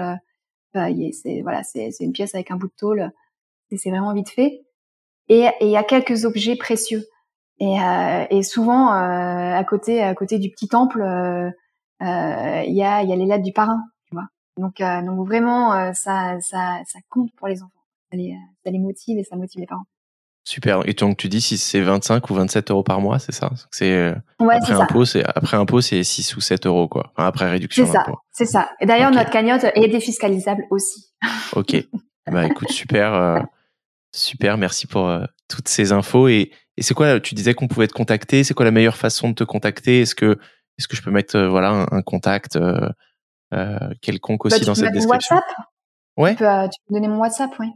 c'est 0.73 1.41
voilà, 1.41 1.63
c'est 1.63 1.91
une 1.99 2.13
pièce 2.13 2.33
avec 2.33 2.51
un 2.51 2.55
bout 2.55 2.67
de 2.67 2.73
tôle. 2.77 3.11
C'est 3.77 3.89
vraiment 3.89 4.13
vite 4.13 4.29
fait. 4.29 4.61
Et 5.29 5.47
il 5.61 5.69
y 5.69 5.77
a 5.77 5.83
quelques 5.83 6.25
objets 6.25 6.55
précieux. 6.55 7.03
Et, 7.59 7.77
et 8.29 8.43
souvent, 8.43 8.89
à 8.89 9.63
côté, 9.63 10.01
à 10.03 10.13
côté 10.15 10.37
du 10.37 10.49
petit 10.49 10.67
temple, 10.67 11.01
il 12.01 12.05
y 12.05 12.83
a, 12.83 13.03
y 13.03 13.13
a 13.13 13.15
les 13.15 13.25
lettres 13.25 13.43
du 13.43 13.53
parrain. 13.53 13.83
Donc, 14.57 14.81
euh, 14.81 15.01
donc 15.01 15.27
vraiment, 15.27 15.73
euh, 15.73 15.91
ça, 15.93 16.37
ça, 16.41 16.79
ça 16.85 16.99
compte 17.09 17.31
pour 17.37 17.47
les 17.47 17.61
enfants. 17.61 17.71
Ça 18.11 18.17
les, 18.17 18.35
ça 18.63 18.71
les 18.71 18.79
motive 18.79 19.17
et 19.17 19.23
ça 19.23 19.35
motive 19.35 19.59
les 19.59 19.67
parents. 19.67 19.85
Super. 20.45 20.81
Et 20.87 20.93
donc 20.93 21.17
tu 21.17 21.29
dis 21.29 21.39
si 21.39 21.57
c'est 21.57 21.79
25 21.79 22.29
ou 22.29 22.33
27 22.33 22.69
euros 22.69 22.83
par 22.83 22.99
mois, 22.99 23.17
c'est 23.17 23.31
ça? 23.31 23.49
C'est 23.71 23.93
euh, 23.93 24.13
après 24.39 24.73
impôt, 24.73 25.05
c'est 25.05 25.23
après 25.23 25.55
impôt 25.55 25.79
c'est 25.79 26.03
6 26.03 26.35
ou 26.35 26.41
7 26.41 26.65
euros 26.65 26.89
quoi. 26.89 27.11
Enfin, 27.15 27.27
après 27.27 27.49
réduction. 27.49 27.85
C'est 27.85 27.91
ça. 27.93 28.05
C'est 28.31 28.45
ça. 28.45 28.69
Et 28.81 28.85
d'ailleurs 28.85 29.11
notre 29.11 29.29
cagnotte 29.29 29.63
est 29.73 29.87
défiscalisable 29.87 30.65
aussi. 30.69 31.13
ok. 31.55 31.77
Bah 32.31 32.45
écoute 32.45 32.71
super, 32.71 33.13
euh, 33.13 33.39
super. 34.13 34.57
Merci 34.57 34.87
pour 34.87 35.07
euh, 35.07 35.25
toutes 35.49 35.67
ces 35.67 35.91
infos. 35.91 36.27
Et, 36.27 36.51
et 36.77 36.81
c'est 36.81 36.93
quoi 36.93 37.19
Tu 37.19 37.35
disais 37.35 37.53
qu'on 37.53 37.67
pouvait 37.67 37.87
te 37.87 37.93
contacter. 37.93 38.43
C'est 38.43 38.53
quoi 38.53 38.65
la 38.65 38.71
meilleure 38.71 38.97
façon 38.97 39.29
de 39.29 39.35
te 39.35 39.43
contacter? 39.43 40.01
Est-ce 40.01 40.15
que 40.15 40.37
est-ce 40.77 40.87
que 40.87 40.95
je 40.95 41.03
peux 41.03 41.11
mettre 41.11 41.39
voilà 41.39 41.69
un, 41.69 41.85
un 41.91 42.01
contact 42.01 42.57
euh, 43.53 43.89
quelconque 44.01 44.49
bah, 44.49 44.55
aussi 44.55 44.65
dans 44.65 44.75
cette 44.75 44.93
description? 44.93 45.35
WhatsApp 45.35 45.55
ouais. 46.17 46.31
Tu 46.31 46.37
peux, 46.37 46.47
euh, 46.49 46.67
tu 46.67 46.79
peux 46.87 46.93
donner 46.95 47.07
mon 47.07 47.17
WhatsApp, 47.17 47.51
oui. 47.59 47.67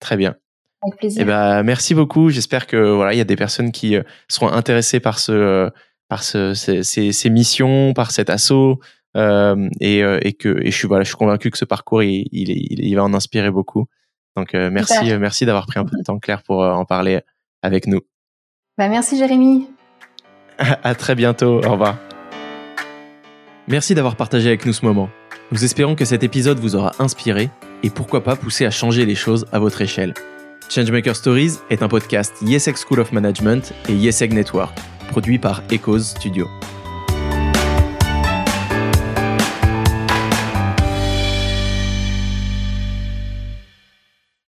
Très 0.00 0.16
bien. 0.16 0.36
Avec 0.82 0.98
plaisir. 0.98 1.22
Eh 1.22 1.24
ben, 1.24 1.62
merci 1.62 1.94
beaucoup. 1.94 2.30
J'espère 2.30 2.66
que 2.66 2.76
voilà, 2.76 3.14
il 3.14 3.18
y 3.18 3.20
a 3.20 3.24
des 3.24 3.36
personnes 3.36 3.72
qui 3.72 3.96
euh, 3.96 4.02
seront 4.28 4.48
intéressées 4.48 5.00
par 5.00 5.18
ce, 5.18 5.70
par 6.08 6.22
ce, 6.22 6.54
ces, 6.54 6.82
ces, 6.82 7.30
missions, 7.30 7.92
par 7.94 8.10
cet 8.10 8.30
assaut, 8.30 8.80
euh, 9.16 9.68
et, 9.80 10.00
et 10.00 10.32
que 10.34 10.60
et 10.62 10.70
je 10.70 10.76
suis 10.76 10.88
voilà, 10.88 11.04
je 11.04 11.08
suis 11.08 11.16
convaincu 11.16 11.50
que 11.50 11.58
ce 11.58 11.64
parcours 11.64 12.02
il, 12.02 12.28
il, 12.32 12.50
il, 12.50 12.94
va 12.94 13.04
en 13.04 13.14
inspirer 13.14 13.50
beaucoup. 13.50 13.86
Donc 14.36 14.52
merci, 14.54 15.16
merci 15.18 15.46
d'avoir 15.46 15.66
pris 15.66 15.78
un 15.78 15.84
peu 15.84 15.96
de 15.96 16.02
temps 16.02 16.18
clair 16.18 16.42
pour 16.42 16.60
en 16.60 16.84
parler 16.84 17.20
avec 17.62 17.86
nous. 17.86 18.00
Bah 18.76 18.88
merci 18.88 19.16
Jérémy. 19.16 19.68
à 20.58 20.94
très 20.94 21.14
bientôt. 21.14 21.64
Au 21.64 21.72
revoir. 21.72 21.96
Merci 23.68 23.94
d'avoir 23.94 24.16
partagé 24.16 24.48
avec 24.48 24.66
nous 24.66 24.72
ce 24.72 24.84
moment. 24.84 25.08
Nous 25.52 25.64
espérons 25.64 25.94
que 25.94 26.04
cet 26.04 26.22
épisode 26.22 26.58
vous 26.58 26.76
aura 26.76 26.92
inspiré 26.98 27.50
et 27.82 27.90
pourquoi 27.90 28.22
pas 28.22 28.36
poussé 28.36 28.66
à 28.66 28.70
changer 28.70 29.06
les 29.06 29.14
choses 29.14 29.46
à 29.52 29.58
votre 29.58 29.80
échelle. 29.80 30.14
Changemaker 30.68 31.14
Stories 31.14 31.58
est 31.70 31.82
un 31.82 31.88
podcast 31.88 32.34
YesEg 32.42 32.76
School 32.76 33.00
of 33.00 33.12
Management 33.12 33.72
et 33.88 33.92
YesEg 33.92 34.32
Network, 34.32 34.76
produit 35.08 35.38
par 35.38 35.62
Echoes 35.70 36.00
Studio. 36.00 36.48